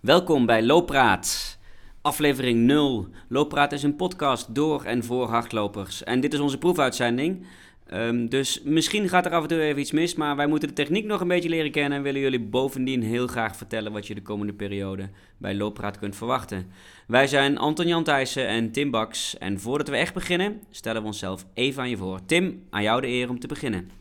Welkom 0.00 0.46
bij 0.46 0.62
Looppraat, 0.62 1.58
aflevering 2.02 2.58
0. 2.58 3.08
Looppraat 3.28 3.72
is 3.72 3.82
een 3.82 3.96
podcast 3.96 4.54
door 4.54 4.84
en 4.84 5.04
voor 5.04 5.28
hardlopers. 5.28 6.04
En 6.04 6.20
dit 6.20 6.32
is 6.32 6.40
onze 6.40 6.58
proefuitzending. 6.58 7.46
Um, 7.92 8.28
dus 8.28 8.62
misschien 8.62 9.08
gaat 9.08 9.26
er 9.26 9.32
af 9.32 9.42
en 9.42 9.48
toe 9.48 9.60
even 9.60 9.80
iets 9.80 9.92
mis, 9.92 10.14
maar 10.14 10.36
wij 10.36 10.46
moeten 10.46 10.68
de 10.68 10.74
techniek 10.74 11.04
nog 11.04 11.20
een 11.20 11.28
beetje 11.28 11.48
leren 11.48 11.70
kennen 11.70 11.98
en 11.98 12.04
willen 12.04 12.20
jullie 12.20 12.40
bovendien 12.40 13.02
heel 13.02 13.26
graag 13.26 13.56
vertellen 13.56 13.92
wat 13.92 14.06
je 14.06 14.14
de 14.14 14.22
komende 14.22 14.52
periode 14.52 15.08
bij 15.36 15.54
Looppraat 15.54 15.98
kunt 15.98 16.16
verwachten. 16.16 16.66
Wij 17.06 17.26
zijn 17.26 17.58
Anton 17.58 17.86
Jan 17.86 18.04
Thijssen 18.04 18.46
en 18.46 18.72
Tim 18.72 18.90
Baks 18.90 19.38
en 19.38 19.60
voordat 19.60 19.88
we 19.88 19.96
echt 19.96 20.14
beginnen, 20.14 20.60
stellen 20.70 21.00
we 21.00 21.06
onszelf 21.06 21.46
even 21.54 21.82
aan 21.82 21.90
je 21.90 21.96
voor. 21.96 22.20
Tim, 22.26 22.62
aan 22.70 22.82
jou 22.82 23.00
de 23.00 23.06
eer 23.06 23.28
om 23.28 23.38
te 23.38 23.46
beginnen. 23.46 23.99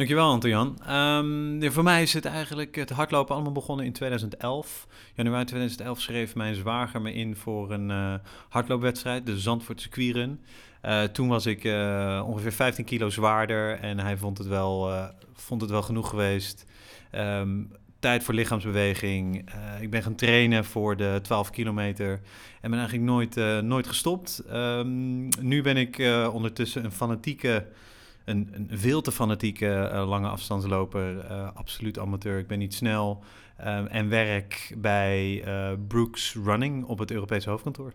Dankjewel, 0.00 0.30
Anton-Jan. 0.30 0.78
Um, 0.90 1.72
voor 1.72 1.82
mij 1.82 2.02
is 2.02 2.12
het 2.12 2.24
eigenlijk 2.24 2.76
het 2.76 2.90
hardlopen 2.90 3.34
allemaal 3.34 3.52
begonnen 3.52 3.86
in 3.86 3.92
2011. 3.92 4.86
Januari 5.14 5.44
2011 5.44 6.00
schreef 6.00 6.34
mijn 6.34 6.54
zwager 6.54 7.02
me 7.02 7.12
in 7.12 7.36
voor 7.36 7.70
een 7.70 7.90
uh, 7.90 8.14
hardloopwedstrijd, 8.48 9.26
de 9.26 9.38
Zandvoortse 9.38 9.88
Quieren. 9.88 10.40
Uh, 10.84 11.02
toen 11.02 11.28
was 11.28 11.46
ik 11.46 11.64
uh, 11.64 12.24
ongeveer 12.26 12.52
15 12.52 12.84
kilo 12.84 13.10
zwaarder 13.10 13.78
en 13.78 13.98
hij 13.98 14.16
vond 14.16 14.38
het 14.38 14.46
wel, 14.46 14.90
vond 15.34 15.60
het 15.60 15.70
wel 15.70 15.82
genoeg 15.82 16.08
geweest. 16.08 16.66
Um, 17.14 17.72
tijd 17.98 18.22
voor 18.22 18.34
lichaamsbeweging. 18.34 19.50
ik 19.80 19.90
ben 19.90 20.02
gaan 20.02 20.14
trainen 20.14 20.64
voor 20.64 20.96
de 20.96 21.18
12 21.22 21.50
kilometer 21.50 22.20
en 22.60 22.70
ben 22.70 22.78
eigenlijk 22.78 23.08
nooit, 23.08 23.62
nooit 23.62 23.86
gestopt. 23.86 24.42
Um, 24.52 25.28
nu 25.40 25.62
ben 25.62 25.76
ik 25.76 26.02
ondertussen 26.32 26.84
een 26.84 26.92
fanatieke 26.92 27.66
een, 28.24 28.50
een 28.52 28.68
veel 28.78 29.00
te 29.00 29.12
fanatieke 29.12 29.90
uh, 29.92 30.08
lange 30.08 30.28
afstandsloper, 30.28 31.14
uh, 31.14 31.48
absoluut 31.54 31.98
amateur. 31.98 32.38
Ik 32.38 32.46
ben 32.46 32.58
niet 32.58 32.74
snel 32.74 33.22
um, 33.60 33.86
en 33.86 34.08
werk 34.08 34.74
bij 34.78 35.44
Brooks 35.88 36.36
Running 36.44 36.84
op 36.84 36.98
het 36.98 37.10
Europese 37.10 37.50
hoofdkantoor. 37.50 37.92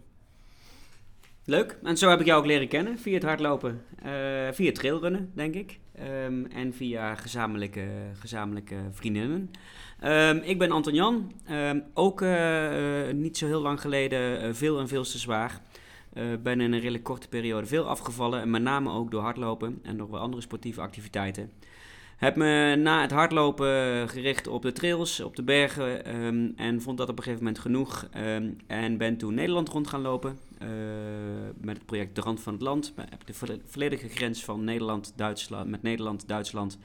Leuk. 1.46 1.78
En 1.84 1.98
zo 1.98 2.10
heb 2.10 2.20
ik 2.20 2.26
jou 2.26 2.40
ook 2.40 2.46
leren 2.46 2.68
kennen 2.68 3.00
via 3.00 3.14
het 3.14 3.24
hardlopen. 3.24 3.82
via 4.52 4.72
trailrunnen, 4.72 5.32
denk 5.34 5.56
ik. 5.56 5.80
Um, 6.26 6.46
en 6.46 6.74
via 6.74 7.16
gezamenlijke, 7.16 7.88
gezamenlijke 8.14 8.76
vriendinnen. 8.92 9.52
Um, 10.04 10.38
ik 10.38 10.60
ben 10.60 10.72
Anton 10.72 10.94
Jan. 10.94 11.32
ook 11.94 12.22
niet 13.14 13.38
zo 13.38 13.46
heel 13.46 13.62
lang 13.62 13.82
geleden 13.82 14.56
veel 14.56 14.80
en 14.80 14.88
veel 14.88 15.04
te 15.04 15.18
zwaar. 15.18 15.62
Uh, 16.18 16.24
ben 16.44 16.62
in 16.62 16.74
een 16.74 16.80
redelijk 16.80 17.04
korte 17.04 17.28
periode 17.28 17.68
veel 17.68 17.88
afgevallen. 17.88 18.42
En 18.42 18.50
met 18.50 18.62
name 18.62 18.92
ook 18.92 19.12
door 19.12 19.22
hardlopen 19.22 19.80
en 19.84 19.96
nog 19.96 20.10
wel 20.10 20.20
andere 20.20 20.42
sportieve 20.42 20.82
activiteiten. 20.82 21.52
Heb 22.16 22.36
me 22.36 22.76
na 22.76 23.02
het 23.02 23.12
hardlopen 23.12 24.10
gericht 24.10 24.48
op 24.48 24.62
de 24.62 24.72
trails, 24.72 25.20
op 25.20 25.36
de 25.36 25.44
bergen. 25.44 26.16
Um, 26.24 26.54
en 26.56 26.82
vond 26.82 26.98
dat 26.98 27.10
op 27.10 27.18
een 27.18 27.24
gegeven 27.24 27.44
moment 27.44 27.62
genoeg. 27.62 28.08
Um, 28.18 28.58
en 28.68 28.98
ben 28.98 29.18
toen 29.18 29.34
Nederland 29.34 29.70
rond 29.70 29.88
gaan 29.88 30.02
lopen. 30.02 30.38
Uh, 30.62 30.70
met 31.62 31.78
het 31.78 31.86
project 31.86 32.16
De 32.16 32.22
Rand 32.22 32.42
van 32.42 32.54
het 32.54 32.62
Land. 32.62 32.94
Heb 32.96 33.26
de 33.26 33.60
volledige 33.66 34.10
grens 34.10 34.44
van 34.44 34.64
Nederland, 34.64 35.14
Duitsland, 35.16 35.70
met 35.70 35.82
Nederland, 35.82 36.28
Duitsland, 36.28 36.80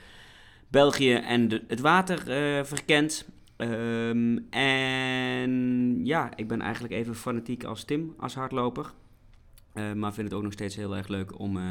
België 0.68 1.14
en 1.14 1.48
de, 1.48 1.62
het 1.68 1.80
water 1.80 2.18
verkend. 2.66 3.28
Um, 3.56 4.46
en 4.50 6.00
ja, 6.04 6.30
ik 6.36 6.48
ben 6.48 6.60
eigenlijk 6.60 6.94
even 6.94 7.14
fanatiek 7.14 7.64
als 7.64 7.84
Tim, 7.84 8.14
als 8.18 8.34
hardloper. 8.34 8.92
Uh, 9.74 9.92
maar 9.92 10.14
vind 10.14 10.28
het 10.28 10.36
ook 10.36 10.42
nog 10.42 10.52
steeds 10.52 10.76
heel 10.76 10.96
erg 10.96 11.08
leuk 11.08 11.38
om, 11.38 11.56
uh, 11.56 11.62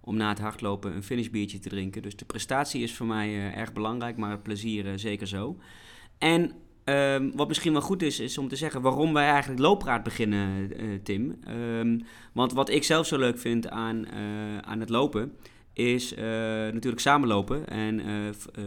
om 0.00 0.16
na 0.16 0.28
het 0.28 0.38
hardlopen 0.38 0.94
een 0.94 1.02
finishbiertje 1.02 1.58
te 1.58 1.68
drinken. 1.68 2.02
Dus 2.02 2.16
de 2.16 2.24
prestatie 2.24 2.82
is 2.82 2.94
voor 2.94 3.06
mij 3.06 3.28
uh, 3.28 3.56
erg 3.56 3.72
belangrijk, 3.72 4.16
maar 4.16 4.30
het 4.30 4.42
plezier 4.42 4.98
zeker 4.98 5.26
zo. 5.26 5.56
En 6.18 6.52
ehm, 6.84 7.30
wat 7.34 7.48
misschien 7.48 7.72
wel 7.72 7.82
goed 7.82 8.02
is, 8.02 8.20
is 8.20 8.38
om 8.38 8.48
te 8.48 8.56
zeggen 8.56 8.82
waarom 8.82 9.12
wij 9.12 9.28
eigenlijk 9.28 9.60
looppraat 9.60 10.02
beginnen, 10.02 10.70
Tim. 11.02 11.36
Um, 11.48 12.04
want 12.32 12.52
wat 12.52 12.68
ik 12.68 12.84
zelf 12.84 13.06
zo 13.06 13.18
leuk 13.18 13.38
vind 13.38 13.68
aan, 13.68 14.08
aan 14.64 14.80
het 14.80 14.88
lopen, 14.88 15.32
is 15.72 16.14
natuurlijk 16.72 17.00
samenlopen. 17.00 17.68
En 17.68 18.02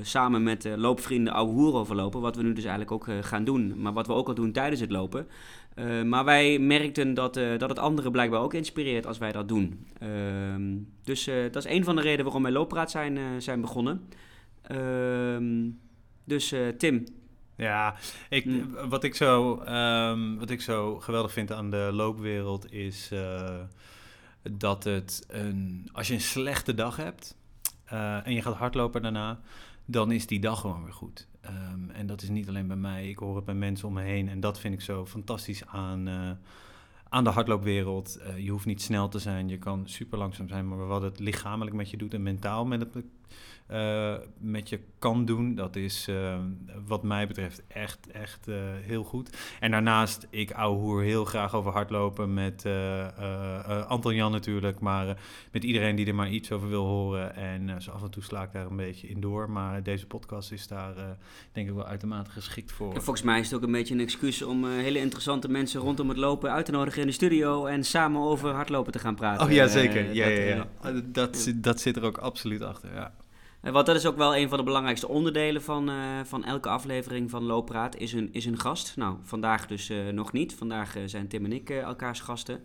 samen 0.02 0.44
met 0.44 0.70
loopvrienden 0.76 1.34
ouwe 1.34 1.52
hoeren 1.54 1.80
overlopen. 1.80 2.22
Wat 2.22 2.36
we 2.36 2.44
nu 2.44 2.54
dus 2.54 2.64
eigenlijk 2.64 2.92
ook 2.92 3.08
gaan 3.26 3.44
doen. 3.44 3.82
Maar 3.82 3.94
wat 3.94 4.08
we 4.08 4.14
ook 4.14 4.28
al 4.28 4.34
doen 4.34 4.52
tijdens 4.52 4.82
het 4.82 4.92
lopen. 4.92 5.28
Uh, 5.76 6.04
maar 6.04 6.26
wij 6.26 6.60
merkten 6.60 7.14
dat, 7.14 7.38
uh, 7.38 7.58
dat 7.58 7.70
het 7.70 7.80
anderen 7.80 8.12
blijkbaar 8.12 8.42
ook 8.42 8.54
inspireert 8.54 9.06
als 9.06 9.18
wij 9.18 9.32
dat 9.32 9.48
doen. 9.48 9.88
Uh, 10.04 10.10
dus 11.04 11.28
uh, 11.28 11.44
dat 11.44 11.66
is 11.66 11.72
een 11.72 11.84
van 11.84 11.96
de 11.96 12.02
redenen 12.02 12.24
waarom 12.24 12.44
wij 12.44 12.52
Looppraat 12.52 12.92
zijn, 12.92 13.42
zijn 13.42 13.62
begonnen. 13.62 14.10
Ehm, 14.62 15.70
dus 16.24 16.54
Tim. 16.78 17.04
Ja, 17.56 17.96
ik, 18.30 18.46
mm. 18.46 18.90
wat, 18.90 19.04
ik 19.04 19.16
zo, 19.16 19.64
um, 19.68 20.40
wat 20.40 20.50
ik 20.50 20.62
zo 20.62 21.00
geweldig 21.00 21.32
vind 21.32 21.52
aan 21.52 21.70
de 21.70 21.90
loopwereld 21.94 22.72
is 22.72 23.12
dat 24.52 24.84
het 24.84 25.26
een, 25.28 25.90
als 25.92 26.08
je 26.08 26.14
een 26.14 26.22
slechte 26.22 26.74
dag 26.74 26.96
hebt 26.96 27.38
en 28.24 28.34
je 28.34 28.42
gaat 28.42 28.56
hardlopen 28.56 29.02
daarna, 29.02 29.40
dan 29.86 30.12
is 30.12 30.28
die 30.28 30.40
dag 30.40 30.60
gewoon 30.60 30.84
weer 30.84 30.94
goed. 30.94 31.28
Um, 31.50 31.90
en 31.90 32.06
dat 32.06 32.22
is 32.22 32.30
niet 32.30 32.48
alleen 32.48 32.68
bij 32.68 32.76
mij, 32.76 33.10
ik 33.10 33.18
hoor 33.18 33.36
het 33.36 33.46
bij 33.46 33.56
mensen 33.56 33.88
om 33.88 33.94
me 33.94 34.02
heen. 34.02 34.30
En 34.30 34.40
dat 34.40 34.60
vind 34.60 34.74
ik 34.74 34.82
zo 34.82 35.06
fantastisch 35.06 35.66
aan, 35.66 36.08
uh, 36.08 36.32
aan 37.10 37.24
de 37.24 37.30
hardloopwereld. 37.30 38.20
Uh, 38.22 38.38
je 38.38 38.52
hoeft 38.52 38.66
niet 38.66 38.82
snel 38.82 39.08
te 39.08 39.20
zijn, 39.20 39.48
je 39.48 39.58
kan 39.58 39.82
super 39.86 40.18
langzaam 40.18 40.48
zijn, 40.48 40.68
maar 40.68 40.88
wat 40.88 41.02
het 41.02 41.20
lichamelijk 41.20 41.76
met 41.76 41.90
je 41.90 41.98
doet 41.98 42.14
en 42.14 42.24
mentaal 42.24 42.66
met 42.66 42.80
het 42.80 43.04
uh, 43.72 44.14
met 44.38 44.70
je 44.70 44.80
kan 45.00 45.26
doen. 45.26 45.56
Dat 45.56 45.76
is 45.76 46.08
uh, 46.10 46.36
wat 46.88 47.04
mij 47.04 47.28
betreft 47.28 47.64
echt, 47.68 48.12
echt 48.12 48.48
uh, 48.48 48.56
heel 48.82 49.04
goed. 49.04 49.38
En 49.60 49.72
daarnaast, 49.72 50.28
ik 50.30 50.50
hoer 50.50 51.02
heel 51.02 51.26
graag 51.26 51.56
over 51.56 51.72
hardlopen 51.72 52.34
met 52.34 52.66
Anton 53.88 54.16
Jan 54.16 54.32
natuurlijk, 54.32 54.80
maar 54.80 55.18
met 55.52 55.64
iedereen 55.64 55.96
die 55.96 56.06
er 56.06 56.16
maar 56.16 56.30
iets 56.30 56.52
over 56.52 56.70
wil 56.70 56.86
horen. 56.86 57.36
En 57.36 57.82
zo 57.82 57.92
af 57.92 58.04
en 58.04 58.12
toe 58.12 58.24
sla 58.24 58.44
ik 58.44 58.52
daar 58.52 58.66
een 58.66 58.76
beetje 58.76 59.08
in 59.08 59.20
door. 59.20 59.50
Maar 59.50 59.84
deze 59.84 60.08
podcast 60.08 60.52
is 60.52 60.68
daar 60.68 60.94
denk 61.52 61.68
ik 61.68 61.74
wel 61.74 61.86
uitermate 61.86 62.32
geschikt 62.32 62.72
voor. 62.72 62.94
En 62.94 63.04
volgens 63.04 63.26
mij 63.26 63.40
is 63.40 63.46
het 63.46 63.56
ook 63.56 63.66
een 63.66 63.72
beetje 63.72 63.94
een 63.94 64.00
excuus 64.00 64.42
om 64.42 64.66
hele 64.66 65.00
interessante 65.00 65.50
mensen 65.50 65.82
rondom 65.82 66.10
het 66.10 66.18
lopen 66.18 66.52
uit 66.52 66.66
te 66.66 66.72
nodigen 66.72 67.02
in 67.02 67.08
de 67.08 67.14
studio 67.14 67.66
en 67.66 67.84
samen 67.84 68.22
over 68.22 68.50
hardlopen 68.50 68.92
te 68.92 69.00
gaan 69.00 69.16
praten. 69.16 69.46
Oh 69.46 69.52
ja, 69.52 69.68
zeker. 69.68 70.14
ja, 70.14 70.28
ja, 70.28 70.56
ja. 70.56 71.02
Dat, 71.06 71.54
dat 71.56 71.82
zit 71.82 71.96
er 71.96 72.04
ook 72.04 72.18
absoluut 72.18 72.62
achter, 72.62 72.94
ja. 72.94 73.14
Want 73.72 73.86
dat 73.86 73.96
is 73.96 74.06
ook 74.06 74.18
wel 74.18 74.36
een 74.36 74.50
van 74.50 74.58
de 74.58 74.64
belangrijkste 74.64 75.08
onderdelen 75.08 75.62
van, 75.62 75.90
uh, 75.90 75.96
van 76.24 76.44
elke 76.44 76.70
aflevering 76.70 77.30
van 77.30 77.44
Looppraat, 77.44 77.98
is 77.98 78.14
een, 78.14 78.30
is 78.32 78.46
een 78.46 78.60
gast. 78.60 78.94
Nou, 78.96 79.16
vandaag 79.22 79.68
dus 79.68 79.90
uh, 79.90 80.08
nog 80.08 80.32
niet. 80.32 80.56
Vandaag 80.56 80.98
uh, 80.98 81.04
zijn 81.06 81.28
Tim 81.28 81.46
en 81.46 81.54
ik 81.54 81.70
elkaars 81.70 82.20
gasten. 82.20 82.64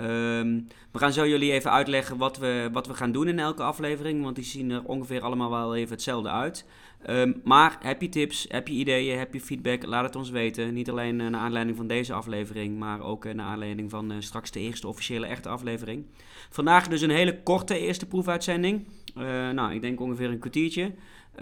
Um, 0.00 0.66
we 0.92 0.98
gaan 0.98 1.12
zo 1.12 1.26
jullie 1.26 1.52
even 1.52 1.70
uitleggen 1.70 2.16
wat 2.16 2.38
we, 2.38 2.68
wat 2.72 2.86
we 2.86 2.94
gaan 2.94 3.12
doen 3.12 3.28
in 3.28 3.38
elke 3.38 3.62
aflevering, 3.62 4.22
want 4.22 4.36
die 4.36 4.44
zien 4.44 4.70
er 4.70 4.84
ongeveer 4.84 5.20
allemaal 5.20 5.50
wel 5.50 5.76
even 5.76 5.92
hetzelfde 5.92 6.28
uit. 6.28 6.66
Um, 7.06 7.40
maar 7.44 7.78
heb 7.80 8.00
je 8.00 8.08
tips, 8.08 8.46
heb 8.48 8.68
je 8.68 8.74
ideeën, 8.74 9.18
heb 9.18 9.34
je 9.34 9.40
feedback, 9.40 9.86
laat 9.86 10.04
het 10.04 10.16
ons 10.16 10.30
weten. 10.30 10.74
Niet 10.74 10.90
alleen 10.90 11.16
naar 11.16 11.34
aanleiding 11.34 11.76
van 11.76 11.86
deze 11.86 12.12
aflevering, 12.12 12.78
maar 12.78 13.00
ook 13.00 13.34
naar 13.34 13.46
aanleiding 13.46 13.90
van 13.90 14.12
straks 14.18 14.50
de 14.50 14.60
eerste 14.60 14.88
officiële 14.88 15.26
echte 15.26 15.48
aflevering. 15.48 16.06
Vandaag 16.50 16.88
dus 16.88 17.00
een 17.00 17.10
hele 17.10 17.42
korte 17.42 17.78
eerste 17.78 18.06
proefuitzending. 18.06 18.86
Uh, 19.16 19.50
nou, 19.50 19.74
ik 19.74 19.80
denk 19.80 20.00
ongeveer 20.00 20.30
een 20.30 20.38
kwartiertje. 20.38 20.84
Uh, 20.84 21.40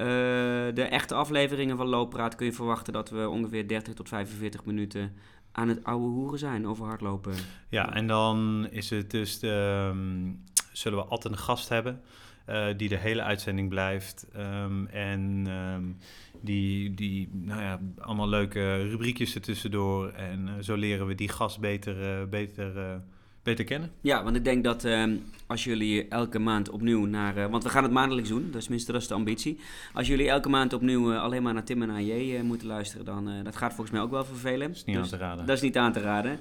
de 0.74 0.86
echte 0.90 1.14
afleveringen 1.14 1.76
van 1.76 1.86
Looppraat 1.86 2.34
kun 2.34 2.46
je 2.46 2.52
verwachten 2.52 2.92
dat 2.92 3.10
we 3.10 3.28
ongeveer 3.28 3.68
30 3.68 3.94
tot 3.94 4.08
45 4.08 4.64
minuten 4.64 5.12
aan 5.52 5.68
het 5.68 5.84
oude 5.84 6.06
hoeren 6.06 6.38
zijn 6.38 6.66
over 6.66 6.86
hardlopen. 6.86 7.34
Ja, 7.68 7.94
en 7.94 8.06
dan 8.06 8.66
is 8.70 8.90
het 8.90 9.10
dus, 9.10 9.38
de, 9.38 9.88
um, 9.92 10.44
zullen 10.72 10.98
we 10.98 11.04
altijd 11.04 11.32
een 11.32 11.40
gast 11.40 11.68
hebben 11.68 12.00
uh, 12.48 12.66
die 12.76 12.88
de 12.88 12.96
hele 12.96 13.22
uitzending 13.22 13.68
blijft. 13.68 14.26
Um, 14.36 14.86
en 14.86 15.46
um, 15.48 15.96
die, 16.40 16.94
die, 16.94 17.28
nou 17.32 17.62
ja, 17.62 17.80
allemaal 17.98 18.28
leuke 18.28 18.88
rubriekjes 18.88 19.34
ertussendoor. 19.34 20.08
En 20.08 20.64
zo 20.64 20.74
leren 20.74 21.06
we 21.06 21.14
die 21.14 21.28
gast 21.28 21.60
beter, 21.60 22.28
beter 22.28 23.00
beter 23.42 23.64
kennen. 23.64 23.90
Ja, 24.00 24.24
want 24.24 24.36
ik 24.36 24.44
denk 24.44 24.64
dat 24.64 24.84
uh, 24.84 25.04
als 25.46 25.64
jullie 25.64 26.08
elke 26.08 26.38
maand 26.38 26.70
opnieuw 26.70 27.04
naar... 27.04 27.36
Uh, 27.36 27.46
want 27.46 27.62
we 27.62 27.68
gaan 27.68 27.82
het 27.82 27.92
maandelijks 27.92 28.28
doen, 28.28 28.48
dus 28.50 28.62
tenminste 28.62 28.92
dat 28.92 29.00
is 29.00 29.08
de 29.08 29.14
ambitie. 29.14 29.60
Als 29.92 30.06
jullie 30.06 30.28
elke 30.28 30.48
maand 30.48 30.72
opnieuw 30.72 31.12
uh, 31.12 31.22
alleen 31.22 31.42
maar 31.42 31.54
naar 31.54 31.64
Tim 31.64 31.82
en 31.82 31.90
AJ 31.90 32.10
uh, 32.10 32.40
moeten 32.40 32.66
luisteren... 32.66 33.04
dan 33.04 33.30
dat 33.44 33.56
gaat 33.56 33.74
volgens 33.74 33.90
mij 33.90 34.00
ook 34.00 34.10
wel 34.10 34.24
vervelen. 34.24 34.68
Dat 34.68 34.76
is 34.76 34.84
niet 34.84 34.96
dus, 34.96 35.04
aan 35.04 35.18
te 35.18 35.24
raden. 35.24 35.46
Dat 35.46 35.56
is 35.56 35.62
niet 35.62 35.76
aan 35.76 35.92
te 35.92 36.00
raden. 36.00 36.38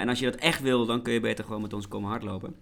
en 0.00 0.08
als 0.08 0.18
je 0.18 0.24
dat 0.24 0.34
echt 0.34 0.60
wil, 0.60 0.86
dan 0.86 1.02
kun 1.02 1.12
je 1.12 1.20
beter 1.20 1.44
gewoon 1.44 1.62
met 1.62 1.72
ons 1.72 1.88
komen 1.88 2.10
hardlopen. 2.10 2.56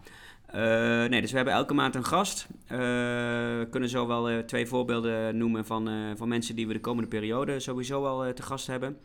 nee, 1.09 1.21
dus 1.21 1.31
we 1.31 1.37
hebben 1.37 1.55
elke 1.55 1.75
maand 1.75 1.95
een 1.95 2.05
gast. 2.05 2.49
We 2.67 3.67
kunnen 3.71 3.89
zo 3.89 4.07
wel 4.07 4.45
twee 4.45 4.67
voorbeelden 4.67 5.37
noemen 5.37 5.67
van, 5.67 5.91
van 6.17 6.29
mensen 6.29 6.57
die 6.57 6.67
we 6.67 6.73
de 6.73 6.81
komende 6.81 7.09
periode 7.09 7.61
sowieso 7.61 8.03
wel 8.03 8.33
te 8.33 8.43
gast 8.43 8.67
hebben. 8.67 8.97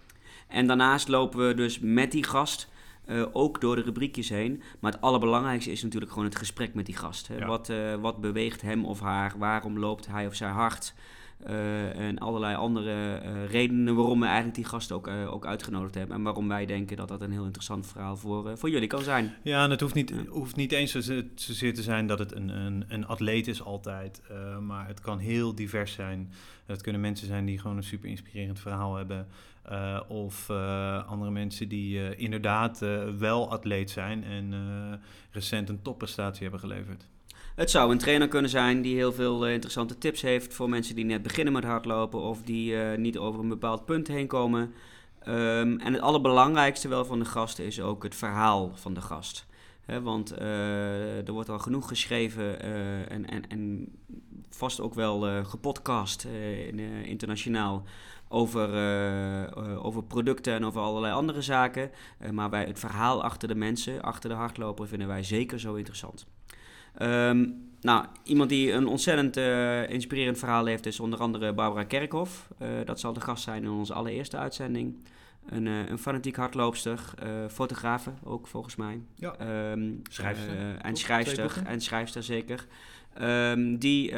En 0.48 0.68
daarnaast 0.68 1.08
lopen 1.08 1.48
we 1.48 1.54
dus 1.54 1.80
met 1.80 2.12
die 2.12 2.24
gast 2.24 2.70
uh, 3.08 3.26
ook 3.32 3.62
door 3.62 3.76
de 3.76 3.82
rubriekjes 3.82 4.30
heen. 4.30 4.62
Maar 4.80 4.92
het 4.92 5.02
allerbelangrijkste 5.02 5.72
is 5.72 5.84
natuurlijk 5.84 6.12
gewoon 6.12 6.28
het 6.28 6.38
gesprek 6.38 6.74
met 6.74 6.86
die 6.86 6.96
gast. 6.96 7.28
Hè? 7.28 7.46
Wat, 7.46 7.70
uh, 7.70 7.96
wat 7.96 8.22
beweegt 8.22 8.62
hem 8.62 8.86
of 8.86 9.00
haar? 9.00 9.34
Waarom 9.38 9.80
loopt 9.80 10.08
hij 10.08 10.28
of 10.28 10.36
zij 10.36 10.50
hard? 10.50 10.94
en 11.94 12.18
allerlei 12.20 12.56
andere 12.56 13.16
redenen 13.46 13.96
waarom 13.96 14.20
we 14.20 14.26
eigenlijk 14.26 14.56
die 14.56 14.66
gasten 14.66 14.96
ook, 14.96 15.08
ook 15.08 15.46
uitgenodigd 15.46 15.96
hebben. 15.96 16.16
En 16.16 16.24
waarom 16.24 16.48
wij 16.48 16.66
denken 16.66 16.98
dat 16.98 17.08
dat 17.08 17.22
een 17.22 17.32
heel 17.32 17.44
interessant 17.44 17.88
verhaal 17.88 18.18
voor, 18.18 18.58
voor 18.58 18.70
jullie 18.70 18.88
kan 18.88 19.02
zijn. 19.02 19.36
Ja, 19.44 19.64
en 19.64 19.70
het 19.70 19.82
hoeft 19.82 19.94
niet, 19.94 20.14
hoeft 20.30 20.56
niet 20.56 20.72
eens 20.72 20.92
zozeer 21.36 21.74
te 21.74 21.82
zijn 21.82 22.08
dat 22.08 22.20
het 22.20 22.36
een, 22.36 22.50
een, 22.50 22.86
een 22.88 23.08
atleet 23.08 23.48
is 23.48 23.64
altijd. 23.64 24.22
maar 24.62 24.88
het 24.88 25.00
kan 25.00 25.18
heel 25.18 25.56
divers 25.56 25.92
zijn. 25.92 26.32
Het 26.66 26.82
kunnen 26.82 27.02
mensen 27.02 27.28
zijn 27.28 27.46
die 27.46 27.60
gewoon 27.60 27.78
een 27.78 27.84
super 27.84 28.10
inspirerend 28.10 28.60
verhaal 28.60 28.96
hebben. 28.96 29.28
Uh, 29.72 30.00
of 30.08 30.50
uh, 30.52 31.08
andere 31.08 31.32
mensen 31.32 31.70
die 31.70 31.98
uh, 31.98 32.20
inderdaad 32.20 32.80
wel 33.18 33.52
atleet 33.52 33.90
zijn 33.90 34.24
en 34.24 34.54
recent 35.32 35.70
een 35.70 35.82
topprestatie 35.82 36.42
hebben 36.42 36.60
geleverd. 36.60 37.08
Het 37.56 37.72
zou 37.72 37.92
een 37.92 37.98
trainer 37.98 38.28
kunnen 38.28 38.50
zijn 38.50 38.82
die 38.82 38.96
heel 38.96 39.14
veel 39.14 39.48
interessante 39.48 39.98
tips 39.98 40.22
heeft 40.22 40.54
voor 40.54 40.70
mensen 40.70 40.96
die 40.96 41.06
net 41.06 41.22
beginnen 41.22 41.54
met 41.54 41.64
hardlopen 41.64 42.20
of 42.20 42.42
die 42.42 42.76
niet 42.76 43.18
over 43.18 43.40
een 43.40 43.50
bepaald 43.50 43.86
punt 43.86 44.08
heen 44.08 44.28
komen. 44.28 44.74
Um, 45.28 45.80
en 45.80 45.94
het 45.94 46.02
allerbelangrijkste 46.02 46.88
wel 46.88 47.06
van 47.06 47.20
de 47.20 47.26
gast 47.26 47.60
is 47.60 47.82
ook 47.82 48.04
het 48.04 48.16
verhaal 48.16 48.72
van 48.76 48.94
de 48.94 49.02
gast. 49.02 49.46
Want 50.02 50.40
er 50.40 51.32
wordt 51.32 51.50
al 51.50 51.60
genoeg 51.60 51.88
geschreven 51.88 52.62
en, 53.10 53.30
en, 53.30 53.50
en 53.50 53.92
vast 54.50 54.82
ook 54.82 54.94
wel 54.94 55.44
gepodcast 55.44 56.28
internationaal 57.04 57.84
over, 58.30 58.70
uh, 59.58 59.86
over 59.86 60.04
producten 60.04 60.54
en 60.54 60.66
over 60.66 60.82
allerlei 60.82 61.14
andere 61.14 61.42
zaken. 61.42 61.92
Uh, 62.22 62.30
maar 62.30 62.50
bij 62.50 62.66
het 62.66 62.80
verhaal 62.80 63.24
achter 63.24 63.48
de 63.48 63.56
mensen, 63.56 64.02
achter 64.02 64.30
de 64.30 64.36
hardloper, 64.36 64.88
vinden 64.88 65.08
wij 65.08 65.24
zeker 65.24 65.60
zo 65.60 65.74
interessant. 65.74 66.26
Um, 67.02 67.66
nou, 67.82 68.06
iemand 68.24 68.50
die 68.50 68.72
een 68.72 68.88
ontzettend 68.88 69.38
uh, 69.38 69.90
inspirerend 69.90 70.38
verhaal 70.40 70.66
heeft, 70.66 70.86
is 70.86 71.00
onder 71.00 71.20
andere 71.20 71.54
Barbara 71.54 71.84
Kerkhoff. 71.84 72.48
dat 72.86 73.00
zal 73.00 73.14
de 73.14 73.22
gast 73.22 73.44
zijn 73.44 73.64
in 73.64 73.70
onze 73.70 73.94
allereerste 73.94 74.38
uitzending. 74.38 74.96
Een, 75.46 75.66
een 75.66 75.98
fanatiek 75.98 76.36
hardloopster, 76.36 77.14
fotografe 77.50 78.12
ook 78.24 78.48
volgens 78.48 78.76
mij. 78.76 79.02
Ja, 79.16 79.36
um, 79.72 80.02
schrijfster. 80.10 80.78
en 80.82 80.96
schrijfster, 80.96 81.62
en 81.66 81.82
schrijfster 81.82 82.24
zeker. 82.24 82.66
Um, 83.22 83.78
die 83.78 84.10
uh, 84.10 84.16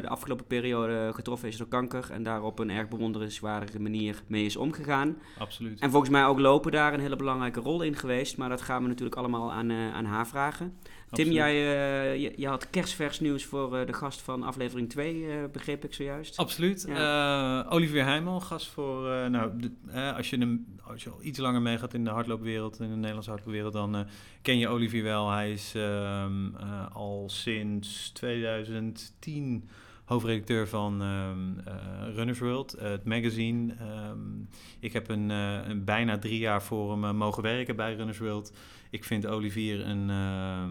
de 0.00 0.08
afgelopen 0.08 0.46
periode 0.46 1.10
getroffen 1.14 1.48
is 1.48 1.56
door 1.56 1.68
kanker 1.68 2.08
en 2.10 2.22
daar 2.22 2.42
op 2.42 2.58
een 2.58 2.70
erg 2.70 2.88
bewonderenswaardige 2.88 3.80
manier 3.80 4.22
mee 4.26 4.44
is 4.44 4.56
omgegaan. 4.56 5.16
Absoluut. 5.38 5.80
En 5.80 5.90
volgens 5.90 6.10
mij 6.10 6.24
ook 6.24 6.38
lopen 6.38 6.72
daar 6.72 6.94
een 6.94 7.00
hele 7.00 7.16
belangrijke 7.16 7.60
rol 7.60 7.82
in 7.82 7.96
geweest, 7.96 8.36
maar 8.36 8.48
dat 8.48 8.60
gaan 8.60 8.82
we 8.82 8.88
natuurlijk 8.88 9.16
allemaal 9.16 9.52
aan, 9.52 9.70
uh, 9.70 9.94
aan 9.94 10.04
haar 10.04 10.26
vragen. 10.26 10.78
Tim, 11.10 11.30
jij 11.30 11.54
uh, 11.54 12.22
je, 12.22 12.32
je, 12.36 12.46
had 12.46 12.70
kerstvers 12.70 13.20
nieuws 13.20 13.44
voor 13.44 13.76
uh, 13.76 13.86
de 13.86 13.92
gast 13.92 14.20
van 14.20 14.42
aflevering 14.42 14.88
2, 14.88 15.14
uh, 15.14 15.44
begreep 15.52 15.84
ik 15.84 15.94
zojuist. 15.94 16.36
Absoluut. 16.36 16.84
Ja. 16.88 17.66
Olivier 17.68 18.04
Heijmel, 18.04 18.40
gast 18.40 18.66
voor, 18.66 19.30
nou, 19.30 19.50
de, 19.56 19.70
als, 20.16 20.30
je 20.30 20.38
hem, 20.38 20.66
als 20.82 21.02
je 21.02 21.10
al 21.10 21.22
iets 21.22 21.38
langer 21.38 21.62
meegaat 21.62 21.94
in 21.94 22.04
de 22.04 22.10
hardloopwereld, 22.10 22.80
in 22.80 22.88
de 22.88 22.94
Nederlandse 22.96 23.30
hardloopwereld, 23.30 23.72
dan 23.72 24.06
ken 24.42 24.58
je 24.58 24.68
Olivier 24.68 25.02
wel. 25.02 25.30
Hij 25.30 25.52
is 25.52 25.72
um, 25.76 26.56
al 26.92 27.28
sinds 27.30 28.10
2010 28.10 29.68
hoofdredacteur 30.10 30.68
van 30.68 31.02
um, 31.02 31.56
uh, 31.68 32.14
Runners 32.14 32.38
World, 32.38 32.76
het 32.78 33.04
magazine. 33.04 33.74
Um, 34.10 34.48
ik 34.80 34.92
heb 34.92 35.08
een, 35.08 35.30
uh, 35.30 35.58
een, 35.64 35.84
bijna 35.84 36.18
drie 36.18 36.38
jaar 36.38 36.62
voor 36.62 37.02
hem 37.02 37.16
mogen 37.16 37.42
werken 37.42 37.76
bij 37.76 37.94
Runners 37.94 38.18
World. 38.18 38.52
Ik 38.90 39.04
vind 39.04 39.26
Olivier 39.26 39.86
een. 39.86 40.08
Uh, 40.08 40.64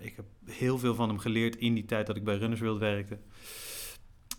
ik 0.00 0.16
heb 0.16 0.24
heel 0.44 0.78
veel 0.78 0.94
van 0.94 1.08
hem 1.08 1.18
geleerd 1.18 1.56
in 1.56 1.74
die 1.74 1.84
tijd 1.84 2.06
dat 2.06 2.16
ik 2.16 2.24
bij 2.24 2.36
Runners 2.36 2.60
World 2.60 2.78
werkte. 2.78 3.18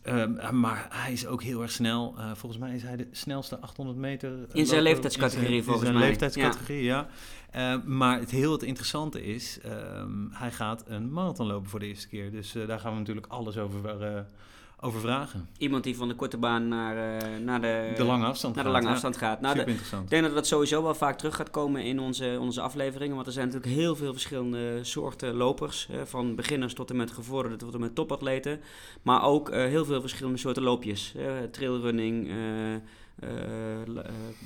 Uh, 0.08 0.50
maar 0.50 0.88
hij 0.90 1.12
is 1.12 1.26
ook 1.28 1.44
heel 1.44 1.62
erg 1.62 1.72
snel. 1.72 2.16
Uh, 2.18 2.32
volgens 2.34 2.62
mij 2.62 2.76
is 2.76 2.84
hij 2.84 2.96
de 2.96 3.08
snelste 3.12 3.60
800 3.60 3.98
meter. 3.98 4.32
In 4.54 4.66
zijn 4.66 4.82
leeftijdscategorie, 4.82 5.64
volgens 5.64 5.84
mij. 5.84 5.94
In 5.94 5.98
zijn 5.98 6.10
leeftijdscategorie, 6.10 6.84
ja. 6.84 7.08
ja. 7.54 7.76
Uh, 7.76 7.84
maar 7.86 8.20
het 8.20 8.32
heel 8.32 8.52
het 8.52 8.64
interessante 8.64 9.24
is, 9.24 9.60
ehm, 9.60 10.28
hij 10.32 10.52
gaat 10.52 10.84
een 10.88 11.12
marathon 11.12 11.48
lopen 11.48 11.70
voor 11.70 11.80
de 11.80 11.86
eerste 11.86 12.08
keer. 12.08 12.32
Dus 12.32 12.56
daar 12.68 12.80
gaan 12.80 12.94
we 12.94 13.00
natuurlijk 13.00 13.28
alles 13.28 13.58
over 13.58 13.82
over 14.80 15.00
vragen. 15.00 15.50
Iemand 15.58 15.84
die 15.84 15.98
van 15.98 16.08
de 16.08 16.16
korte 16.16 16.38
baan 16.38 16.68
naar, 16.68 16.96
uh, 16.96 17.38
naar, 17.44 17.62
de, 17.62 17.94
de 17.96 18.04
lange 18.04 18.26
afstand 18.26 18.56
naar 18.56 18.64
gaat. 18.64 18.74
De 18.74 18.80
lange 18.80 18.94
afstand 18.94 19.18
gaat. 19.18 19.42
Nou, 19.42 19.54
Super 19.56 19.70
interessant. 19.70 20.04
Ik 20.04 20.10
denk 20.10 20.24
dat 20.24 20.34
dat 20.34 20.48
sowieso 20.48 20.84
wel 20.84 20.96
vaak 20.96 21.18
terug 21.18 21.36
gaat 21.36 21.50
komen 21.50 21.84
in 21.84 22.00
onze, 22.00 22.38
onze 22.40 22.62
afleveringen. 22.62 23.16
Want 23.16 23.28
er 23.28 23.34
zijn 23.34 23.46
natuurlijk 23.46 23.74
heel 23.74 23.96
veel 23.96 24.12
verschillende 24.12 24.84
soorten 24.84 25.34
lopers. 25.34 25.88
Hè, 25.92 26.06
van 26.06 26.36
beginners 26.36 26.74
tot 26.74 26.90
en 26.90 26.96
met 26.96 27.12
gevorderden 27.12 27.60
tot 27.60 27.74
en 27.74 27.80
met 27.80 27.96
topatleten. 27.96 28.60
Maar 29.02 29.24
ook 29.24 29.50
uh, 29.50 29.56
heel 29.56 29.86
veel 29.86 30.00
verschillende 30.02 30.38
soorten 30.38 30.64
loopjes. 30.64 31.16
trailrunning, 31.52 32.30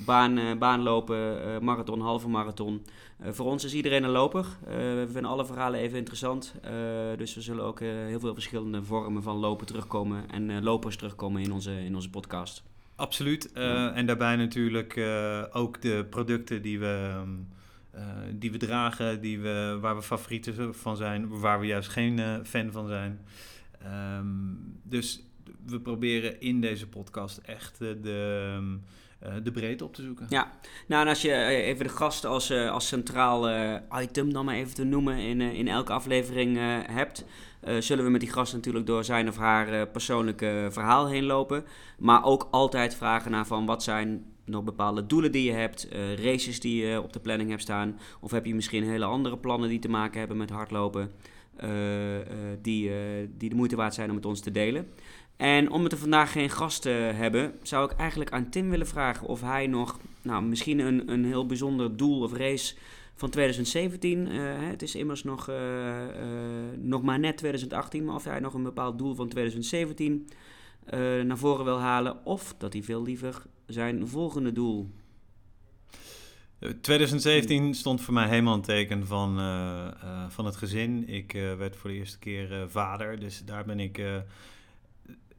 baan, 0.04 0.58
baanlopen, 0.58 1.64
marathon, 1.64 2.00
halve 2.00 2.28
marathon. 2.28 2.86
voor 3.20 3.46
ons 3.46 3.64
is 3.64 3.74
iedereen 3.74 4.04
een 4.04 4.10
loper. 4.10 4.46
we 4.66 5.08
vinden 5.10 5.30
alle 5.30 5.46
verhalen 5.46 5.80
even 5.80 5.98
interessant. 5.98 6.54
dus 7.16 7.34
we 7.34 7.40
zullen 7.40 7.64
ook 7.64 7.80
heel 7.80 8.20
veel 8.20 8.34
verschillende 8.34 8.84
vormen 8.84 9.22
van 9.22 9.36
lopen 9.36 9.66
terugkomen 9.66 10.30
en 10.30 10.62
lopers 10.62 10.96
terugkomen 10.96 11.42
in 11.42 11.52
onze, 11.52 11.84
in 11.84 11.94
onze 11.94 12.10
podcast. 12.10 12.62
Absoluut. 12.96 13.52
En 13.52 14.06
daarbij 14.06 14.36
natuurlijk 14.36 15.00
ook 15.52 15.80
de 15.80 16.06
producten 16.10 16.62
die 16.62 16.78
we. 16.78 17.22
Uh, 17.94 18.00
die 18.34 18.52
we 18.52 18.58
dragen, 18.58 19.20
die 19.20 19.40
we, 19.40 19.78
waar 19.80 19.96
we 19.96 20.02
favorieten 20.02 20.74
van 20.74 20.96
zijn, 20.96 21.28
waar 21.28 21.60
we 21.60 21.66
juist 21.66 21.88
geen 21.88 22.18
uh, 22.18 22.34
fan 22.44 22.70
van 22.70 22.86
zijn. 22.86 23.20
Um, 24.18 24.80
dus 24.82 25.22
we 25.66 25.80
proberen 25.80 26.40
in 26.40 26.60
deze 26.60 26.88
podcast 26.88 27.36
echt 27.36 27.78
de, 27.78 28.80
uh, 29.26 29.34
de 29.42 29.52
breedte 29.52 29.84
op 29.84 29.94
te 29.94 30.02
zoeken. 30.02 30.26
Ja, 30.28 30.52
nou 30.86 31.02
en 31.02 31.08
als 31.08 31.22
je 31.22 31.32
eh, 31.32 31.66
even 31.66 31.84
de 31.84 31.92
gast 31.92 32.24
als, 32.24 32.50
als 32.50 32.86
centraal 32.86 33.48
item 34.00 34.32
dan 34.32 34.44
maar 34.44 34.54
even 34.54 34.74
te 34.74 34.84
noemen 34.84 35.18
in, 35.18 35.40
in 35.40 35.68
elke 35.68 35.92
aflevering 35.92 36.56
hebt... 36.86 37.24
zullen 37.78 38.04
we 38.04 38.10
met 38.10 38.20
die 38.20 38.30
gast 38.30 38.52
natuurlijk 38.52 38.86
door 38.86 39.04
zijn 39.04 39.28
of 39.28 39.36
haar 39.36 39.88
persoonlijke 39.88 40.68
verhaal 40.70 41.08
heen 41.08 41.24
lopen. 41.24 41.64
Maar 41.98 42.24
ook 42.24 42.48
altijd 42.50 42.94
vragen 42.94 43.30
naar 43.30 43.46
van 43.46 43.66
wat 43.66 43.82
zijn 43.82 44.24
nog 44.44 44.64
bepaalde 44.64 45.06
doelen 45.06 45.32
die 45.32 45.44
je 45.44 45.52
hebt, 45.52 45.88
races 46.16 46.60
die 46.60 46.84
je 46.84 47.02
op 47.02 47.12
de 47.12 47.20
planning 47.20 47.50
hebt 47.50 47.62
staan. 47.62 47.98
Of 48.20 48.30
heb 48.30 48.46
je 48.46 48.54
misschien 48.54 48.84
hele 48.84 49.04
andere 49.04 49.38
plannen 49.38 49.68
die 49.68 49.78
te 49.78 49.88
maken 49.88 50.18
hebben 50.18 50.36
met 50.36 50.50
hardlopen, 50.50 51.10
die, 52.62 52.90
die 53.36 53.48
de 53.48 53.54
moeite 53.54 53.76
waard 53.76 53.94
zijn 53.94 54.08
om 54.08 54.14
met 54.14 54.26
ons 54.26 54.40
te 54.40 54.50
delen. 54.50 54.86
En 55.42 55.70
om 55.70 55.82
het 55.82 55.92
er 55.92 55.98
vandaag 55.98 56.32
geen 56.32 56.50
gast 56.50 56.82
te 56.82 56.88
hebben, 56.88 57.54
zou 57.62 57.90
ik 57.90 57.98
eigenlijk 57.98 58.32
aan 58.32 58.50
Tim 58.50 58.70
willen 58.70 58.86
vragen 58.86 59.26
of 59.26 59.40
hij 59.40 59.66
nog, 59.66 59.98
nou, 60.22 60.42
misschien 60.42 60.78
een, 60.78 61.10
een 61.10 61.24
heel 61.24 61.46
bijzonder 61.46 61.96
doel 61.96 62.22
of 62.22 62.32
race 62.32 62.74
van 63.14 63.30
2017. 63.30 64.26
Uh, 64.26 64.52
eh, 64.52 64.68
het 64.68 64.82
is 64.82 64.94
immers 64.94 65.24
nog, 65.24 65.48
uh, 65.48 65.56
uh, 65.56 65.58
nog 66.78 67.02
maar 67.02 67.18
net 67.18 67.36
2018, 67.36 68.04
maar 68.04 68.14
of 68.14 68.24
hij 68.24 68.40
nog 68.40 68.54
een 68.54 68.62
bepaald 68.62 68.98
doel 68.98 69.14
van 69.14 69.28
2017 69.28 70.28
naar 71.24 71.38
voren 71.38 71.64
wil 71.64 71.78
halen. 71.78 72.24
Of 72.26 72.54
dat 72.58 72.72
hij 72.72 72.82
veel 72.82 73.02
liever 73.02 73.42
zijn 73.66 74.08
volgende 74.08 74.52
doel 74.52 74.90
2017 76.80 77.74
stond 77.74 78.00
voor 78.00 78.14
mij 78.14 78.28
helemaal 78.28 78.54
een 78.54 78.62
teken 78.62 79.06
van, 79.06 79.36
van 80.28 80.44
het 80.44 80.56
gezin. 80.56 81.08
Ik 81.08 81.32
werd 81.32 81.76
voor 81.76 81.90
de 81.90 81.96
eerste 81.96 82.18
keer 82.18 82.64
vader, 82.68 83.20
dus 83.20 83.42
daar 83.44 83.64
ben 83.64 83.80
ik 83.80 84.02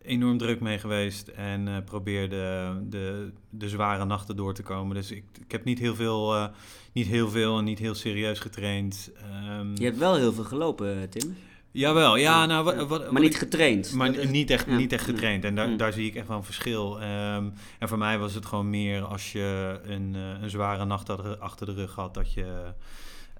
enorm 0.03 0.37
druk 0.37 0.59
mee 0.59 0.79
geweest 0.79 1.27
en 1.27 1.67
uh, 1.67 1.77
probeerde 1.85 2.73
de, 2.89 3.31
de 3.49 3.69
zware 3.69 4.05
nachten 4.05 4.35
door 4.35 4.53
te 4.53 4.63
komen. 4.63 4.95
Dus 4.95 5.11
ik, 5.11 5.23
ik 5.45 5.51
heb 5.51 5.63
niet 5.63 5.79
heel 5.79 5.95
veel, 5.95 6.35
uh, 6.35 6.45
niet 6.91 7.07
heel 7.07 7.29
veel 7.29 7.57
en 7.57 7.63
niet 7.63 7.79
heel 7.79 7.95
serieus 7.95 8.39
getraind. 8.39 9.11
Um, 9.59 9.71
je 9.75 9.83
hebt 9.83 9.97
wel 9.97 10.15
heel 10.15 10.33
veel 10.33 10.43
gelopen, 10.43 11.09
Tim. 11.09 11.35
Jawel, 11.71 12.15
ja, 12.15 12.45
nou, 12.45 12.63
wat, 12.63 12.87
wat, 12.87 13.11
maar 13.11 13.21
niet 13.21 13.37
getraind. 13.37 13.93
Maar 13.93 14.27
niet 14.27 14.49
echt, 14.49 14.65
ja. 14.65 14.75
niet 14.75 14.91
echt 14.91 15.03
getraind. 15.03 15.43
En 15.43 15.55
daar, 15.55 15.69
mm. 15.69 15.77
daar 15.77 15.93
zie 15.93 16.07
ik 16.07 16.15
echt 16.15 16.27
wel 16.27 16.37
een 16.37 16.43
verschil. 16.43 17.01
Um, 17.01 17.53
en 17.79 17.87
voor 17.87 17.97
mij 17.97 18.19
was 18.19 18.33
het 18.33 18.45
gewoon 18.45 18.69
meer 18.69 19.03
als 19.03 19.31
je 19.31 19.79
een, 19.83 20.13
een 20.13 20.49
zware 20.49 20.85
nacht 20.85 21.39
achter 21.39 21.65
de 21.65 21.73
rug 21.73 21.95
had, 21.95 22.13
dat 22.13 22.33
je 22.33 22.73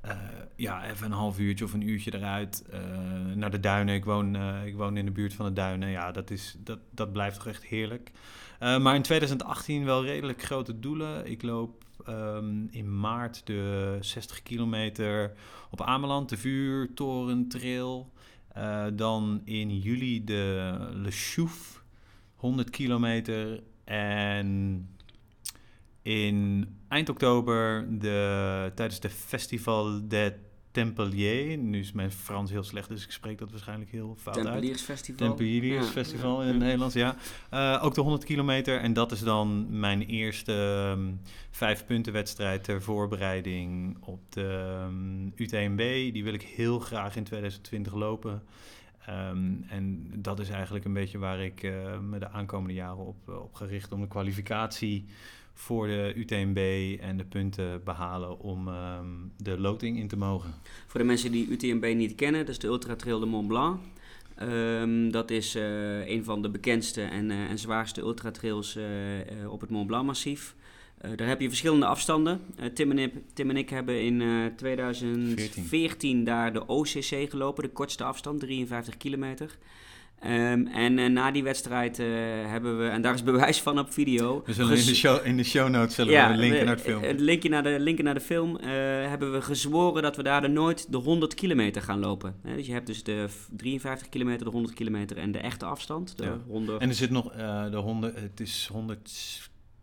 uh, 0.06 0.12
ja, 0.56 0.90
even 0.90 1.06
een 1.06 1.12
half 1.12 1.40
uurtje 1.40 1.66
of 1.66 1.74
een 1.74 1.88
uurtje 1.88 2.16
eruit 2.16 2.64
uh, 2.74 3.36
naar 3.36 3.52
de 3.52 3.60
duinen. 3.60 3.96
Ik 3.96 4.06
woon, 4.06 4.36
uh, 4.36 4.66
ik 4.66 4.76
woon 4.76 4.98
in 4.98 5.06
de 5.06 5.12
buurt 5.12 5.34
van 5.34 5.46
de 5.46 5.54
duinen. 5.54 5.90
Ja, 5.90 6.12
dat, 6.12 6.32
is, 6.32 6.56
dat, 6.60 6.80
dat 6.92 7.14
blijft 7.14 7.36
toch 7.36 7.48
echt 7.48 7.64
heerlijk. 7.64 8.12
maar 8.60 8.96
in 8.96 9.02
2018 9.02 9.86
wel 9.86 10.04
redelijk 10.04 10.44
grote 10.44 10.80
doelen. 10.80 11.32
Ik 11.32 11.42
loop 11.42 11.84
um, 12.10 12.68
in 12.72 13.00
maart 13.00 13.42
de 13.46 13.98
60 14.02 14.44
kilometer 14.44 15.32
op 15.72 15.82
Ameland, 15.82 16.30
de 16.30 16.38
vuurtoren 16.38 17.48
trail. 17.48 18.12
dan 18.94 19.42
in 19.44 19.80
juli 19.80 20.24
de 20.24 20.78
Le 20.94 21.12
Chouf, 21.12 21.84
100 22.36 22.70
kilometer. 22.70 23.64
En 23.84 24.88
in 26.04 26.68
eind 26.88 27.10
oktober 27.10 27.86
de, 28.00 28.72
tijdens 28.76 29.00
de 29.00 29.10
Festival 29.10 30.08
de 30.08 30.34
Tempelier. 30.74 31.58
Nu 31.58 31.80
is 31.80 31.92
mijn 31.92 32.12
Frans 32.12 32.52
heel 32.52 32.64
slecht, 32.64 32.90
dus 32.90 33.04
ik 33.04 33.12
spreek 33.12 33.38
dat 33.38 33.52
waarschijnlijk 33.52 33.92
heel 33.92 34.16
fout 34.20 34.36
uit. 34.36 34.46
Tempeliersfestival. 34.46 35.28
Tempeliersfestival 35.28 36.42
in 36.42 36.48
het 36.48 36.58
Nederlands, 36.58 36.96
ja. 36.96 37.16
Uh, 37.54 37.84
ook 37.84 37.94
de 37.94 38.02
100 38.02 38.24
kilometer. 38.24 38.80
En 38.80 38.94
dat 38.94 39.12
is 39.12 39.20
dan 39.20 39.80
mijn 39.80 40.02
eerste 40.02 40.54
um, 40.98 41.20
vijf 41.52 41.86
punten 41.86 42.14
wedstrijd 42.14 42.64
ter 42.64 42.82
voorbereiding 42.82 43.98
op 44.00 44.20
de 44.32 44.80
um, 44.88 45.32
UTMB. 45.36 45.80
Die 46.14 46.24
wil 46.24 46.34
ik 46.34 46.42
heel 46.42 46.80
graag 46.80 47.16
in 47.16 47.24
2020 47.24 47.94
lopen. 47.94 48.44
Um, 49.10 49.66
en 49.70 50.12
dat 50.16 50.40
is 50.40 50.50
eigenlijk 50.50 50.86
een 50.86 50.94
beetje 50.94 51.18
waar 51.18 51.40
ik 51.40 51.64
uh, 51.64 52.00
me 52.00 52.20
de 52.20 52.30
aankomende 52.30 52.74
jaren 52.74 53.06
op, 53.06 53.30
op 53.30 53.54
gericht 53.54 53.92
om 53.92 54.02
de 54.02 54.08
kwalificatie 54.08 55.06
voor 55.54 55.88
de 55.88 56.14
UTMB 56.16 56.58
en 57.02 57.18
de 57.18 57.26
punten 57.26 57.84
behalen 57.84 58.40
om 58.40 58.68
um, 58.68 59.32
de 59.38 59.60
loting 59.60 59.98
in 59.98 60.08
te 60.08 60.18
mogen. 60.18 60.54
Voor 60.88 61.00
de 61.00 61.06
mensen 61.06 61.32
die 61.32 61.48
UTMB 61.48 61.94
niet 61.96 62.16
kennen, 62.16 62.40
dat 62.40 62.50
is 62.50 62.60
de 62.60 62.68
Ultra 62.68 62.96
Trail 62.96 63.20
de 63.20 63.26
Mont 63.26 63.48
Blanc. 63.48 63.80
Um, 64.42 65.12
dat 65.12 65.32
is 65.32 65.56
uh, 65.56 66.08
een 66.08 66.24
van 66.24 66.42
de 66.42 66.50
bekendste 66.50 67.02
en, 67.02 67.30
uh, 67.30 67.50
en 67.50 67.60
zwaarste 67.60 68.02
ultratrails 68.02 68.78
uh, 68.78 69.52
op 69.52 69.62
het 69.62 69.70
Mont 69.70 69.88
Blanc 69.88 70.06
massief. 70.06 70.56
daar 71.16 71.28
heb 71.28 71.42
je 71.42 71.48
verschillende 71.48 71.86
afstanden. 71.86 72.42
Tim 72.74 72.92
en, 72.92 73.00
ik, 73.00 73.14
Tim, 73.34 73.50
en 73.50 73.58
ik, 73.58 73.70
hebben 73.70 74.02
in 74.02 74.52
2014 74.56 75.64
14. 75.66 76.24
daar 76.24 76.54
de 76.54 76.68
OCC 76.68 77.30
gelopen, 77.30 77.64
de 77.64 77.70
kortste 77.70 78.04
afstand, 78.04 78.40
53 78.40 78.98
kilometer. 78.98 79.58
Um, 80.26 80.68
en 80.68 80.98
uh, 80.98 81.10
na 81.10 81.32
die 81.32 81.44
wedstrijd 81.44 82.00
uh, 82.00 82.08
hebben 82.46 82.80
we, 82.80 82.88
en 82.88 83.02
daar 83.02 83.14
is 83.14 83.24
bewijs 83.24 83.62
van 83.62 83.80
op 83.80 83.94
video. 83.94 84.44
We 84.46 84.54
zullen 84.54 84.78
in 84.78 84.86
de 84.86 84.96
show, 84.96 85.26
in 85.26 85.38
de 85.38 85.44
show 85.44 85.70
notes 85.70 85.96
zullen 85.96 86.14
ja, 86.14 86.32
we 86.32 86.38
linken 86.38 86.66
naar 86.66 86.76
het 86.76 86.84
film. 86.84 87.04
Het 87.04 87.20
linkje 87.20 87.50
naar 87.50 87.64
de, 87.64 87.80
linken 87.80 88.04
naar 88.04 88.14
de 88.14 88.20
film 88.20 88.56
uh, 88.56 88.62
hebben 89.10 89.32
we 89.32 89.42
gezworen 89.42 90.02
dat 90.02 90.16
we 90.16 90.24
daar 90.24 90.50
nooit 90.50 90.92
de 90.92 90.98
100 90.98 91.34
kilometer 91.34 91.82
gaan 91.82 92.00
lopen. 92.00 92.36
dus 92.56 92.66
je 92.66 92.74
hebt 92.74 92.88
dus 92.88 93.04
de 93.04 93.28
53 93.56 94.10
kilometer, 94.10 94.46
de 94.46 94.52
100 94.52 94.74
kilometer 94.74 95.18
en 95.18 95.32
de 95.32 95.40
echte 95.40 95.66
afstand. 95.66 96.18
De 96.18 96.24
ja. 96.24 96.40
100... 96.48 96.82
En 96.82 96.90
er 96.90 96.96
zit 96.96 97.10
nog 97.10 97.32
de 97.72 97.78
100, 97.78 98.16
het 98.16 98.40
is 98.40 98.70
100 98.72 99.10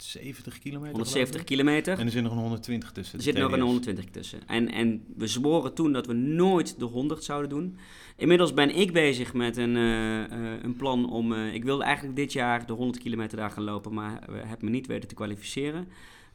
70 0.02 0.58
kilometer. 0.58 0.92
170 0.92 1.44
kilometer. 1.44 1.98
En 1.98 2.06
er 2.06 2.12
zit 2.12 2.22
nog 2.22 2.32
een 2.32 2.38
120 2.38 2.92
tussen. 2.92 3.18
Er 3.18 3.24
zit 3.24 3.38
nog 3.38 3.52
een 3.52 3.60
120 3.60 4.04
tussen. 4.04 4.40
En, 4.46 4.72
en 4.72 5.04
we 5.16 5.26
zworen 5.26 5.74
toen 5.74 5.92
dat 5.92 6.06
we 6.06 6.12
nooit 6.12 6.78
de 6.78 6.84
100 6.84 7.24
zouden 7.24 7.50
doen. 7.50 7.78
Inmiddels 8.20 8.54
ben 8.54 8.76
ik 8.76 8.92
bezig 8.92 9.34
met 9.34 9.56
een, 9.56 9.76
uh, 9.76 10.18
uh, 10.18 10.62
een 10.62 10.76
plan 10.76 11.10
om. 11.10 11.32
Uh, 11.32 11.54
ik 11.54 11.64
wilde 11.64 11.84
eigenlijk 11.84 12.16
dit 12.16 12.32
jaar 12.32 12.66
de 12.66 12.72
100 12.72 12.98
kilometer 12.98 13.36
daar 13.36 13.50
gaan 13.50 13.64
lopen, 13.64 13.94
maar 13.94 14.22
heb 14.32 14.62
me 14.62 14.70
niet 14.70 14.86
weten 14.86 15.08
te 15.08 15.14
kwalificeren. 15.14 15.88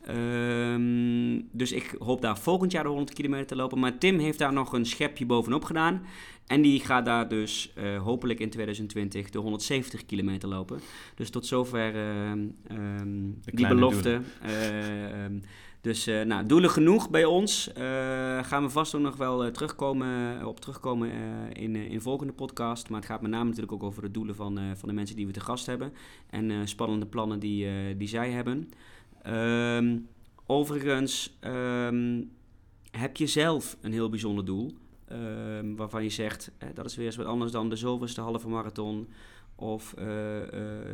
Um, 0.09 1.47
dus 1.51 1.71
ik 1.71 1.95
hoop 1.99 2.21
daar 2.21 2.37
volgend 2.37 2.71
jaar 2.71 2.83
de 2.83 2.89
100 2.89 3.13
kilometer 3.13 3.45
te 3.47 3.55
lopen. 3.55 3.79
Maar 3.79 3.97
Tim 3.97 4.19
heeft 4.19 4.39
daar 4.39 4.53
nog 4.53 4.73
een 4.73 4.85
schepje 4.85 5.25
bovenop 5.25 5.63
gedaan. 5.63 6.01
En 6.47 6.61
die 6.61 6.79
gaat 6.79 7.05
daar 7.05 7.27
dus 7.27 7.73
uh, 7.77 8.01
hopelijk 8.01 8.39
in 8.39 8.49
2020 8.49 9.29
de 9.29 9.39
170 9.39 10.05
kilometer 10.05 10.49
lopen. 10.49 10.79
Dus 11.15 11.29
tot 11.29 11.45
zover 11.45 11.95
uh, 11.95 12.31
um, 13.01 13.39
die 13.43 13.67
belofte. 13.67 14.21
Uh, 14.45 14.51
dus 15.85 16.07
uh, 16.07 16.21
nou, 16.21 16.45
doelen 16.45 16.69
genoeg 16.69 17.09
bij 17.09 17.25
ons. 17.25 17.67
Uh, 17.67 18.43
gaan 18.43 18.63
we 18.63 18.69
vast 18.69 18.95
ook 18.95 19.01
nog 19.01 19.15
wel 19.15 19.45
uh, 19.45 19.51
terugkomen, 19.51 20.45
op 20.45 20.59
terugkomen 20.59 21.11
in, 21.53 21.75
in 21.75 22.01
volgende 22.01 22.33
podcast. 22.33 22.89
Maar 22.89 22.99
het 22.99 23.09
gaat 23.09 23.21
met 23.21 23.31
name 23.31 23.45
natuurlijk 23.45 23.73
ook 23.73 23.83
over 23.83 24.01
de 24.01 24.11
doelen 24.11 24.35
van, 24.35 24.59
van 24.75 24.89
de 24.89 24.95
mensen 24.95 25.15
die 25.15 25.25
we 25.25 25.31
te 25.31 25.39
gast 25.39 25.65
hebben. 25.65 25.93
En 26.29 26.67
spannende 26.67 27.05
plannen 27.05 27.39
die, 27.39 27.67
die 27.97 28.07
zij 28.07 28.31
hebben. 28.31 28.69
Um, 29.27 30.07
overigens, 30.45 31.37
um, 31.41 32.31
heb 32.91 33.17
je 33.17 33.27
zelf 33.27 33.77
een 33.81 33.91
heel 33.91 34.09
bijzonder 34.09 34.45
doel? 34.45 34.71
Um, 35.11 35.75
waarvan 35.75 36.03
je 36.03 36.09
zegt, 36.09 36.51
dat 36.73 36.85
is 36.85 36.95
weer 36.95 37.05
eens 37.05 37.15
wat 37.15 37.25
anders 37.25 37.51
dan 37.51 37.69
de 37.69 37.75
zoveelste 37.75 38.21
halve 38.21 38.47
marathon... 38.47 39.07
of 39.55 39.93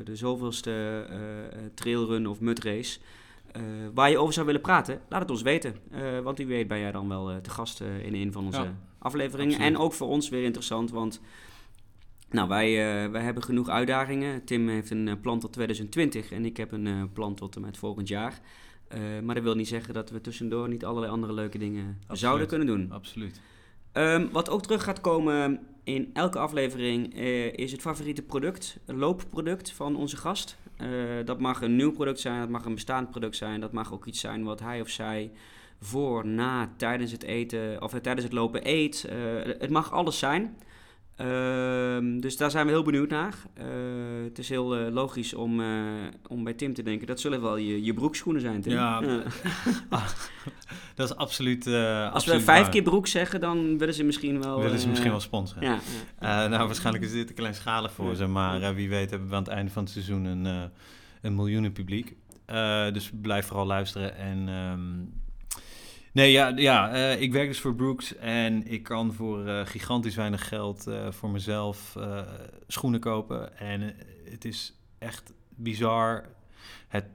de 0.03 0.15
zoveelste 0.15 1.05
trailrun 1.74 2.27
of 2.27 2.39
mudrace... 2.39 3.00
Uh, 3.58 3.63
waar 3.93 4.10
je 4.10 4.17
over 4.17 4.34
zou 4.34 4.46
willen 4.46 4.62
praten, 4.62 5.01
laat 5.10 5.22
het 5.22 5.29
ons 5.29 5.41
weten. 5.41 5.75
Uh, 5.91 6.20
want 6.20 6.38
wie 6.38 6.48
weet 6.48 6.67
ben 6.67 6.79
jij 6.79 6.91
dan 6.91 7.08
wel 7.08 7.31
uh, 7.31 7.38
te 7.38 7.50
gast 7.50 7.79
in 7.79 8.13
een 8.13 8.31
van 8.31 8.46
onze 8.46 8.62
ja, 8.62 8.75
afleveringen. 8.98 9.53
Absoluut. 9.53 9.75
En 9.75 9.81
ook 9.81 9.93
voor 9.93 10.08
ons 10.08 10.29
weer 10.29 10.43
interessant, 10.43 10.91
want 10.91 11.22
nou, 12.29 12.48
wij, 12.48 12.75
wij 13.12 13.22
hebben 13.22 13.43
genoeg 13.43 13.70
uitdagingen. 13.70 14.43
Tim 14.43 14.67
heeft 14.67 14.89
een 14.89 15.20
plan 15.22 15.39
tot 15.39 15.53
2020 15.53 16.31
en 16.31 16.46
ik 16.46 16.58
heb 16.58 16.72
een 16.72 17.10
plan 17.13 17.36
tot 17.36 17.55
en 17.55 17.62
met 17.62 17.77
volgend 17.77 18.08
jaar. 18.08 18.39
maar 19.24 19.36
dat 19.36 19.43
wil 19.43 19.55
niet 19.55 19.67
zeggen 19.67 19.93
dat 19.93 20.10
we 20.10 20.22
tussendoor 20.22 20.70
niet 20.70 20.86
allerlei 20.86 21.12
andere 21.12 21.34
leuke 21.34 21.58
dingen 21.58 21.98
Absoluut. 22.00 22.20
zouden 22.20 22.48
kunnen 22.48 22.67
doen. 22.67 22.91
Absoluut. 22.91 23.41
Um, 23.93 24.29
wat 24.31 24.50
ook 24.50 24.62
terug 24.62 24.84
gaat 24.84 25.01
komen 25.01 25.60
in 25.84 26.10
elke 26.13 26.39
aflevering 26.39 27.15
is 27.55 27.72
het 27.72 27.81
favoriete 27.81 28.22
product, 28.22 28.77
een 28.86 28.98
loopproduct 28.98 29.72
van 29.72 29.96
onze 29.96 30.17
gast. 30.17 30.58
Uh, 30.81 31.25
dat 31.25 31.39
mag 31.39 31.61
een 31.61 31.75
nieuw 31.75 31.91
product 31.91 32.19
zijn, 32.19 32.39
dat 32.39 32.50
mag 32.50 32.65
een 32.65 32.73
bestaand 32.73 33.09
product 33.09 33.35
zijn, 33.35 33.59
dat 33.59 33.71
mag 33.71 33.93
ook 33.93 34.05
iets 34.05 34.19
zijn 34.19 34.43
wat 34.43 34.59
hij 34.59 34.81
of 34.81 34.89
zij 34.89 35.31
voor, 35.79 36.27
na, 36.27 36.69
tijdens 36.77 37.11
het 37.11 37.23
eten 37.23 37.81
of 37.81 37.91
tijdens 37.91 38.23
het 38.23 38.33
lopen 38.33 38.61
eet. 38.63 39.09
Uh, 39.09 39.53
het 39.59 39.69
mag 39.69 39.91
alles 39.91 40.19
zijn. 40.19 40.57
Uh, 41.17 42.21
dus 42.21 42.37
daar 42.37 42.51
zijn 42.51 42.65
we 42.65 42.71
heel 42.71 42.83
benieuwd 42.83 43.09
naar. 43.09 43.35
Uh, 43.57 43.65
het 44.23 44.39
is 44.39 44.49
heel 44.49 44.79
uh, 44.79 44.93
logisch 44.93 45.33
om, 45.33 45.61
om 46.27 46.43
bij 46.43 46.53
Tim 46.53 46.73
te 46.73 46.83
denken, 46.83 47.07
dat 47.07 47.19
zullen 47.19 47.41
wel 47.41 47.57
je, 47.57 47.83
je 47.83 47.93
broekschoenen 47.93 48.41
zijn, 48.41 48.61
Tim. 48.61 48.71
Ja, 48.71 49.01
dat 50.95 51.09
is 51.09 51.15
absoluut 51.15 51.67
Als 51.67 52.13
absoluut 52.13 52.39
we 52.39 52.43
vijf 52.43 52.61
waar. 52.61 52.71
keer 52.71 52.81
broek 52.81 53.07
zeggen, 53.07 53.39
dan 53.39 53.77
willen 53.77 53.93
ze 53.93 54.03
misschien 54.03 54.41
wel... 54.41 54.61
Willen 54.61 54.79
ze 54.79 54.87
misschien 54.87 55.11
wel 55.11 55.19
sponsoren. 55.19 55.63
Ja, 55.63 55.79
ja. 56.19 56.47
nou, 56.47 56.65
waarschijnlijk 56.65 57.05
is 57.05 57.11
dit 57.11 57.29
een 57.29 57.35
klein 57.35 57.55
schalig 57.55 57.91
voor 57.91 58.15
ze, 58.15 58.27
maar 58.27 58.75
wie 58.75 58.89
weet 58.89 59.09
hebben 59.09 59.29
we 59.29 59.35
aan 59.35 59.43
het 59.43 59.51
einde 59.51 59.71
van 59.71 59.83
het 59.83 59.91
seizoen 59.91 60.25
een, 60.25 60.71
een 61.21 61.35
miljoenen 61.35 61.71
publiek. 61.71 62.15
dus 62.93 63.11
blijf 63.21 63.45
vooral 63.45 63.65
luisteren 63.65 64.15
en... 64.15 64.47
Um, 64.47 65.20
Nee, 66.13 66.31
ja, 66.31 66.47
ja 66.55 66.93
uh, 66.93 67.21
ik 67.21 67.31
werk 67.31 67.47
dus 67.47 67.59
voor 67.59 67.75
Brooks 67.75 68.15
en 68.15 68.67
ik 68.71 68.83
kan 68.83 69.13
voor 69.13 69.47
uh, 69.47 69.65
gigantisch 69.65 70.15
weinig 70.15 70.47
geld 70.47 70.87
uh, 70.87 71.11
voor 71.11 71.29
mezelf 71.29 71.95
schoenen 72.67 72.99
kopen. 72.99 73.57
En 73.57 73.95
het 74.29 74.45
is 74.45 74.73
echt 74.99 75.33
bizar, 75.49 76.25
het, 76.87 77.05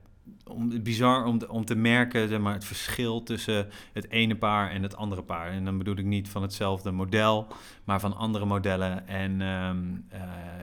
om, 0.45 0.83
bizar 0.83 1.25
om, 1.25 1.41
om 1.49 1.65
te 1.65 1.75
merken 1.75 2.29
zeg 2.29 2.41
maar, 2.41 2.55
het 2.55 2.65
verschil 2.65 3.23
tussen 3.23 3.69
het 3.93 4.11
ene 4.11 4.37
paar 4.37 4.71
en 4.71 4.83
het 4.83 4.97
andere 4.97 5.23
paar. 5.23 5.51
En 5.51 5.65
dan 5.65 5.79
bedoel 5.79 5.97
ik 5.97 6.05
niet 6.05 6.29
van 6.29 6.43
hetzelfde 6.43 6.91
model, 6.91 7.47
maar 7.85 8.01
van 8.01 8.17
andere 8.17 8.45
modellen. 8.45 9.09
En 9.09 9.41
um, 9.41 10.09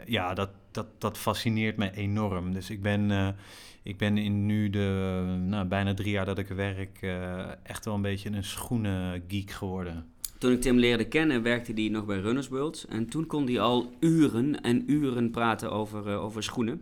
ja, 0.06 0.34
dat, 0.34 0.50
dat, 0.72 0.88
dat 1.02 1.18
fascineert 1.18 1.78
me 1.78 1.92
enorm. 1.92 2.54
Dus 2.54 2.70
ik 2.70 2.82
ben 2.82 3.36
ik 3.84 3.98
ben 3.98 4.18
in 4.18 4.46
nu 4.46 4.70
de 4.70 5.24
nou, 5.46 5.68
bijna 5.68 5.94
drie 5.94 6.12
jaar 6.12 6.26
dat 6.26 6.38
ik 6.38 6.48
werk 6.48 7.02
uh, 7.02 7.44
echt 7.64 7.86
wel 7.86 7.94
een 7.94 8.02
beetje 8.02 8.30
een 8.30 8.44
schoenengeek 8.44 9.52
geworden. 9.52 10.06
Toen 10.38 10.52
ik 10.52 10.62
Tim 10.62 10.78
leerde 10.78 11.08
kennen, 11.08 11.42
werkte 11.42 11.74
hij 11.74 11.88
nog 11.88 12.06
bij 12.06 12.20
Runners 12.20 12.48
World. 12.48 12.86
En 12.90 13.10
toen 13.10 13.26
kon 13.26 13.46
hij 13.46 13.60
al 13.60 13.94
uren 14.00 14.62
en 14.62 14.92
uren 14.92 15.32
praten 15.32 15.72
over, 15.72 16.08
uh, 16.08 16.24
over 16.24 16.44
schoenen. 16.44 16.82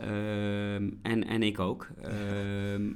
Uh, 0.00 0.74
en, 0.74 1.26
en 1.26 1.42
ik 1.42 1.58
ook. 1.58 1.88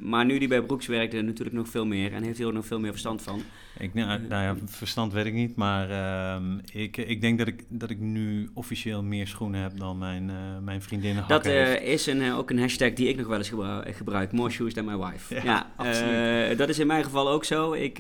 maar 0.01 0.25
nu 0.25 0.39
die 0.39 0.49
bij 0.49 0.63
Brooks 0.63 0.87
werkte, 0.87 1.21
natuurlijk 1.21 1.57
nog 1.57 1.69
veel 1.69 1.87
meer. 1.87 2.13
En 2.13 2.23
heeft 2.23 2.39
hij 2.39 2.47
er 2.47 2.53
nog 2.53 2.67
veel 2.67 2.81
meer 2.81 2.91
verstand 2.91 3.23
van. 3.23 3.43
Ik, 3.79 3.95
nou, 3.95 4.21
nou 4.29 4.43
ja, 4.43 4.57
verstand 4.65 5.13
weet 5.13 5.27
ik 5.27 5.33
niet. 5.33 5.57
Maar 5.57 5.91
uh, 5.91 6.83
ik, 6.83 6.97
ik 6.97 7.21
denk 7.21 7.39
dat 7.39 7.47
ik, 7.47 7.65
dat 7.69 7.91
ik 7.91 7.99
nu 7.99 8.51
officieel 8.55 9.03
meer 9.03 9.27
schoenen 9.27 9.61
heb 9.61 9.79
dan 9.79 9.99
mijn, 9.99 10.29
uh, 10.29 10.37
mijn 10.61 10.83
vriendinnen 10.83 11.25
Dat 11.29 11.47
uh, 11.47 11.83
is 11.83 12.07
een, 12.07 12.33
ook 12.33 12.51
een 12.51 12.59
hashtag 12.59 12.93
die 12.93 13.09
ik 13.09 13.17
nog 13.17 13.27
wel 13.27 13.39
eens 13.39 13.49
gebruik. 13.49 13.97
gebruik 13.97 14.33
More 14.33 14.51
shoes 14.51 14.75
than 14.75 14.85
my 14.85 14.97
wife. 14.97 15.35
Ja, 15.35 15.43
ja 15.45 15.73
absoluut. 15.77 16.59
dat 16.59 16.69
is 16.69 16.79
in 16.79 16.87
mijn 16.87 17.05
geval 17.05 17.29
ook 17.29 17.45
zo. 17.45 17.73
Ik, 17.73 17.99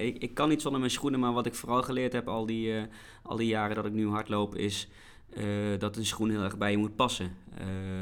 ik, 0.00 0.18
ik 0.18 0.34
kan 0.34 0.48
niet 0.48 0.62
zonder 0.62 0.80
mijn 0.80 0.92
schoenen. 0.92 1.20
Maar 1.20 1.32
wat 1.32 1.46
ik 1.46 1.54
vooral 1.54 1.82
geleerd 1.82 2.12
heb 2.12 2.28
al 2.28 2.46
die, 2.46 2.72
al 3.22 3.36
die 3.36 3.48
jaren 3.48 3.76
dat 3.76 3.86
ik 3.86 3.92
nu 3.92 4.08
hardloop 4.08 4.56
is... 4.56 4.88
Uh, 5.34 5.78
dat 5.78 5.96
een 5.96 6.06
schoen 6.06 6.30
heel 6.30 6.42
erg 6.42 6.58
bij 6.58 6.70
je 6.70 6.76
moet 6.76 6.96
passen. 6.96 7.36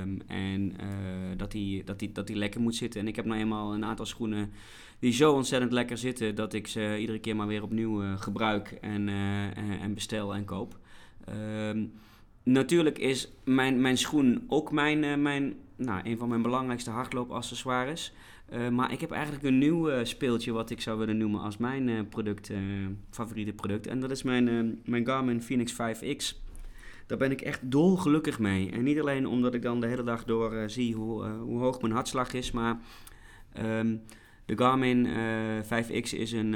Um, 0.03 0.21
en 0.27 0.71
uh, 0.71 1.37
dat, 1.37 1.51
die, 1.51 1.85
dat, 1.85 1.99
die, 1.99 2.13
dat 2.13 2.27
die 2.27 2.37
lekker 2.37 2.61
moet 2.61 2.75
zitten. 2.75 3.01
En 3.01 3.09
ik 3.09 3.17
heb 3.17 3.25
nou 3.25 3.41
eenmaal 3.41 3.75
een 3.75 3.85
aantal 3.85 4.07
schoenen 4.07 4.53
die 4.99 5.13
zo 5.13 5.33
ontzettend 5.33 5.73
lekker 5.73 5.99
zitten... 5.99 6.35
dat 6.35 6.53
ik 6.53 6.67
ze 6.67 6.97
iedere 6.99 7.19
keer 7.19 7.37
maar 7.37 7.47
weer 7.47 7.63
opnieuw 7.63 8.03
uh, 8.03 8.21
gebruik 8.21 8.79
en, 8.81 9.09
en 9.81 9.95
bestel 9.95 10.35
en 10.35 10.45
koop. 10.45 10.79
Um, 11.69 11.93
natuurlijk 12.43 12.99
is 12.99 13.29
mijn, 13.45 13.81
mijn 13.81 13.99
schoen 13.99 14.45
ook 14.49 14.73
mijn, 14.73 15.23
mijn, 15.23 15.55
nou, 15.77 16.01
een 16.05 16.19
van 16.19 16.29
mijn 16.29 16.43
belangrijkste 16.43 16.91
hardloopaccessoires... 16.91 18.13
Maar 18.71 18.93
ik 18.93 19.01
heb 19.01 19.11
eigenlijk 19.11 19.45
een 19.45 19.59
nieuw 19.59 20.05
speeltje 20.05 20.53
wat 20.53 20.71
ik 20.71 20.81
zou 20.81 20.99
willen 20.99 21.17
noemen 21.17 21.41
als 21.41 21.57
mijn 21.57 22.09
product, 22.09 22.51
favoriete 23.11 23.53
product. 23.53 23.87
En 23.87 24.01
dat 24.01 24.11
is 24.11 24.23
mijn, 24.23 24.81
mijn 24.85 25.07
Garmin 25.07 25.43
Phoenix 25.43 25.73
5X. 25.73 26.44
Daar 27.07 27.19
ben 27.19 27.31
ik 27.31 27.41
echt 27.41 27.71
dolgelukkig 27.71 28.39
mee. 28.39 28.71
En 28.71 28.83
niet 28.83 29.01
alleen 29.01 29.27
omdat 29.27 29.55
ik 29.55 29.63
dan 29.63 29.81
de 29.81 29.87
hele 29.87 30.03
dag 30.03 30.25
door 30.25 30.55
uh, 30.55 30.63
zie 30.67 30.95
hoe, 30.95 31.25
uh, 31.25 31.41
hoe, 31.41 31.59
hoog 31.59 31.81
mijn 31.81 31.93
hartslag 31.93 32.33
is, 32.33 32.51
maar 32.51 32.79
um, 33.59 34.03
De 34.45 34.57
Garmin 34.57 35.07
5X 35.65 36.11
is 36.11 36.33
een, 36.33 36.55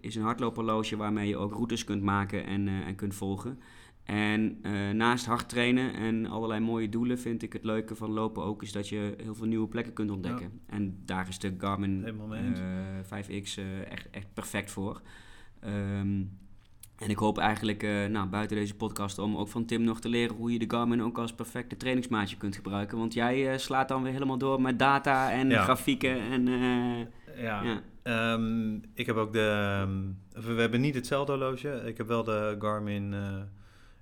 is 0.00 0.14
een 0.14 0.22
hardloophorloge 0.22 0.96
waarmee 0.96 1.28
je 1.28 1.36
ook 1.36 1.52
routes 1.52 1.84
kunt 1.84 2.02
maken 2.02 2.46
en, 2.46 2.68
en 2.68 2.94
kunt 2.94 3.14
volgen. 3.14 3.58
En 4.10 4.58
uh, 4.62 4.90
naast 4.90 5.26
hard 5.26 5.48
trainen 5.48 5.94
en 5.94 6.26
allerlei 6.26 6.60
mooie 6.60 6.88
doelen 6.88 7.18
vind 7.18 7.42
ik 7.42 7.52
het 7.52 7.64
leuke 7.64 7.94
van 7.94 8.10
lopen 8.10 8.44
ook 8.44 8.62
is 8.62 8.72
dat 8.72 8.88
je 8.88 9.14
heel 9.22 9.34
veel 9.34 9.46
nieuwe 9.46 9.68
plekken 9.68 9.92
kunt 9.92 10.10
ontdekken. 10.10 10.60
En 10.66 11.02
daar 11.04 11.28
is 11.28 11.38
de 11.38 11.54
Garmin 11.58 12.04
uh, 12.06 12.14
5X 13.04 13.58
uh, 13.58 13.90
echt, 13.90 14.10
echt 14.10 14.34
perfect 14.34 14.70
voor. 14.70 15.02
Um, 15.64 16.38
en 17.00 17.10
ik 17.10 17.16
hoop 17.16 17.38
eigenlijk, 17.38 17.82
uh, 17.82 18.06
nou, 18.06 18.28
buiten 18.28 18.56
deze 18.56 18.74
podcast, 18.74 19.18
om 19.18 19.36
ook 19.36 19.48
van 19.48 19.64
Tim 19.64 19.82
nog 19.82 20.00
te 20.00 20.08
leren 20.08 20.36
hoe 20.36 20.52
je 20.52 20.58
de 20.58 20.70
Garmin 20.76 21.02
ook 21.02 21.18
als 21.18 21.32
perfecte 21.32 21.76
trainingsmaatje 21.76 22.36
kunt 22.36 22.56
gebruiken. 22.56 22.98
Want 22.98 23.14
jij 23.14 23.58
slaat 23.58 23.88
dan 23.88 24.02
weer 24.02 24.12
helemaal 24.12 24.38
door 24.38 24.60
met 24.60 24.78
data 24.78 25.32
en 25.32 25.48
ja. 25.48 25.62
grafieken 25.62 26.20
en... 26.20 26.46
ja, 27.36 27.62
ja. 27.62 27.82
Um, 28.32 28.82
ik 28.94 29.06
heb 29.06 29.16
ook 29.16 29.32
de... 29.32 29.78
Um, 29.82 30.18
we 30.54 30.60
hebben 30.60 30.80
niet 30.80 30.94
hetzelfde 30.94 31.32
horloge. 31.32 31.82
Ik 31.84 31.96
heb 31.96 32.06
wel 32.06 32.24
de 32.24 32.56
Garmin... 32.58 33.14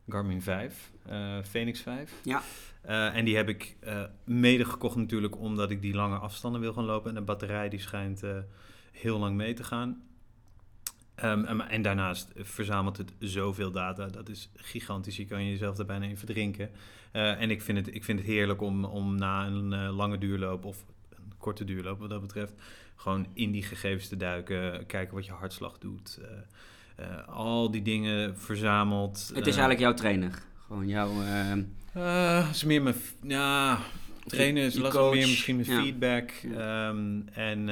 Garmin 0.08 0.42
5, 0.42 0.92
uh, 1.10 1.36
Phoenix 1.42 1.80
5. 1.80 2.12
Ja. 2.22 2.42
En 3.12 3.24
die 3.24 3.36
heb 3.36 3.48
ik 3.48 3.76
mede 4.24 4.64
gekocht 4.64 4.96
natuurlijk 4.96 5.38
omdat 5.38 5.70
ik 5.70 5.82
die 5.82 5.94
lange 5.94 6.16
afstanden 6.16 6.60
wil 6.60 6.72
gaan 6.72 6.84
lopen. 6.84 7.08
En 7.08 7.14
de 7.14 7.22
batterij 7.22 7.68
die 7.68 7.80
schijnt 7.80 8.22
heel 8.92 9.18
lang 9.18 9.36
mee 9.36 9.54
te 9.54 9.64
gaan. 9.64 10.02
Um, 11.24 11.60
en, 11.60 11.82
daarnaast 11.82 12.32
verzamelt 12.36 12.96
het 12.96 13.12
zoveel 13.18 13.70
data. 13.70 14.06
Dat 14.06 14.28
is 14.28 14.50
gigantisch. 14.54 15.16
Je 15.16 15.24
kan 15.24 15.46
jezelf 15.46 15.78
er 15.78 15.86
bijna 15.86 16.06
in 16.06 16.16
verdrinken. 16.16 16.70
en 17.12 17.50
ik 17.50 17.62
vind, 17.62 17.78
het, 17.78 17.94
ik 17.94 18.04
vind 18.04 18.18
het 18.18 18.28
heerlijk 18.28 18.60
om, 18.60 18.84
om 18.84 19.16
na 19.16 19.46
een 19.46 19.90
lange 19.90 20.18
duurloop 20.18 20.64
of 20.64 20.84
een 21.10 21.32
korte 21.38 21.64
duurloop 21.64 21.98
wat 21.98 22.10
dat 22.10 22.20
betreft... 22.20 22.52
gewoon 22.96 23.26
in 23.32 23.50
die 23.50 23.62
gegevens 23.62 24.08
te 24.08 24.16
duiken. 24.16 24.86
Kijken 24.86 25.14
wat 25.14 25.26
je 25.26 25.32
hartslag 25.32 25.78
doet. 25.78 26.20
Uh, 27.00 27.28
al 27.28 27.70
die 27.70 27.82
dingen 27.82 28.38
verzameld. 28.38 29.30
Het 29.34 29.46
is 29.46 29.56
eigenlijk 29.56 29.80
jouw 29.80 29.94
trainer. 29.94 30.42
Gewoon 30.66 30.88
jouw. 30.88 31.10
Uh, 31.96 32.48
is 32.50 32.64
meer 32.64 32.82
mijn. 32.82 32.94
Ja, 33.22 33.78
trainen 34.28 34.62
is 34.62 34.74
meer 34.74 35.10
misschien 35.10 35.64
ja. 35.64 35.82
feedback. 35.82 36.30
Um, 36.44 37.28
en, 37.32 37.68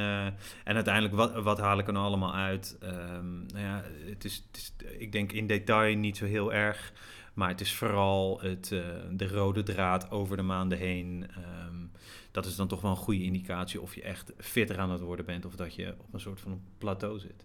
en 0.65 0.75
uiteindelijk, 0.75 1.15
wat, 1.15 1.43
wat 1.43 1.59
haal 1.59 1.79
ik 1.79 1.87
er 1.87 1.93
nou 1.93 2.07
allemaal 2.07 2.35
uit? 2.35 2.79
Um, 2.83 3.47
nou 3.47 3.65
ja, 3.65 3.85
het 4.09 4.25
is, 4.25 4.45
het 4.47 4.57
is, 4.57 4.73
ik 4.99 5.13
denk 5.13 5.33
in 5.33 5.47
detail 5.47 5.97
niet 5.97 6.17
zo 6.17 6.25
heel 6.25 6.53
erg. 6.53 6.93
Maar 7.35 7.49
het 7.49 7.61
is 7.61 7.75
vooral 7.75 8.41
het, 8.41 8.69
de 9.11 9.29
rode 9.29 9.63
draad 9.63 10.11
over 10.11 10.37
de 10.37 10.43
maanden 10.43 10.79
heen. 10.79 11.27
Um, 11.67 11.91
dat 12.37 12.47
is 12.47 12.57
dan 12.57 12.69
toch 12.69 12.81
wel 12.81 12.91
een 12.91 12.97
goede 12.97 13.23
indicatie 13.23 13.81
of 13.81 13.95
je 13.95 14.03
echt 14.03 14.33
fitter 14.39 14.79
aan 14.79 14.91
het 14.91 15.01
worden 15.01 15.25
bent. 15.25 15.45
Of 15.45 15.57
dat 15.57 15.75
je 15.75 15.95
op 15.99 16.15
een 16.15 16.21
soort 16.21 16.41
van 16.41 16.61
plateau 16.79 17.19
zit. 17.19 17.45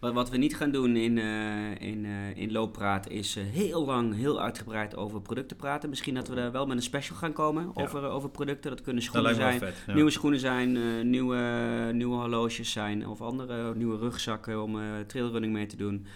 Wat, 0.00 0.12
wat 0.12 0.30
we 0.30 0.36
niet 0.36 0.56
gaan 0.56 0.70
doen 0.70 0.96
in, 0.96 1.16
uh, 1.16 1.80
in, 1.80 2.04
uh, 2.04 2.36
in 2.36 2.52
looppraat 2.52 3.08
is 3.08 3.36
uh, 3.36 3.44
heel 3.44 3.84
lang, 3.84 4.14
heel 4.14 4.40
uitgebreid 4.40 4.96
over 4.96 5.20
producten 5.20 5.56
praten. 5.56 5.88
Misschien 5.88 6.14
dat 6.14 6.28
we 6.28 6.34
daar 6.34 6.52
wel 6.52 6.66
met 6.66 6.76
een 6.76 6.82
special 6.82 7.16
gaan 7.16 7.32
komen 7.32 7.72
ja. 7.74 7.82
over, 7.82 8.04
over 8.04 8.30
producten. 8.30 8.70
Dat 8.70 8.80
kunnen 8.80 9.02
schoenen 9.02 9.34
zijn, 9.34 9.58
vet, 9.58 9.74
ja. 9.86 9.94
nieuwe 9.94 10.10
schoenen 10.10 10.40
zijn, 10.40 11.10
nieuwe, 11.10 11.90
nieuwe 11.92 12.16
horloges 12.16 12.72
zijn 12.72 13.06
of 13.06 13.20
andere 13.20 13.74
nieuwe 13.74 13.98
rugzakken 13.98 14.62
om 14.62 14.80
trailrunning 15.06 15.52
mee 15.52 15.66
te 15.66 15.76
doen. 15.76 16.06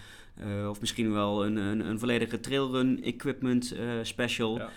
Uh, 0.45 0.69
of 0.69 0.79
misschien 0.79 1.13
wel 1.13 1.45
een, 1.45 1.55
een, 1.55 1.79
een 1.79 1.99
volledige 1.99 2.39
trailrun 2.39 3.03
equipment 3.03 3.73
uh, 3.73 3.89
special. 4.01 4.57
Ja. 4.57 4.69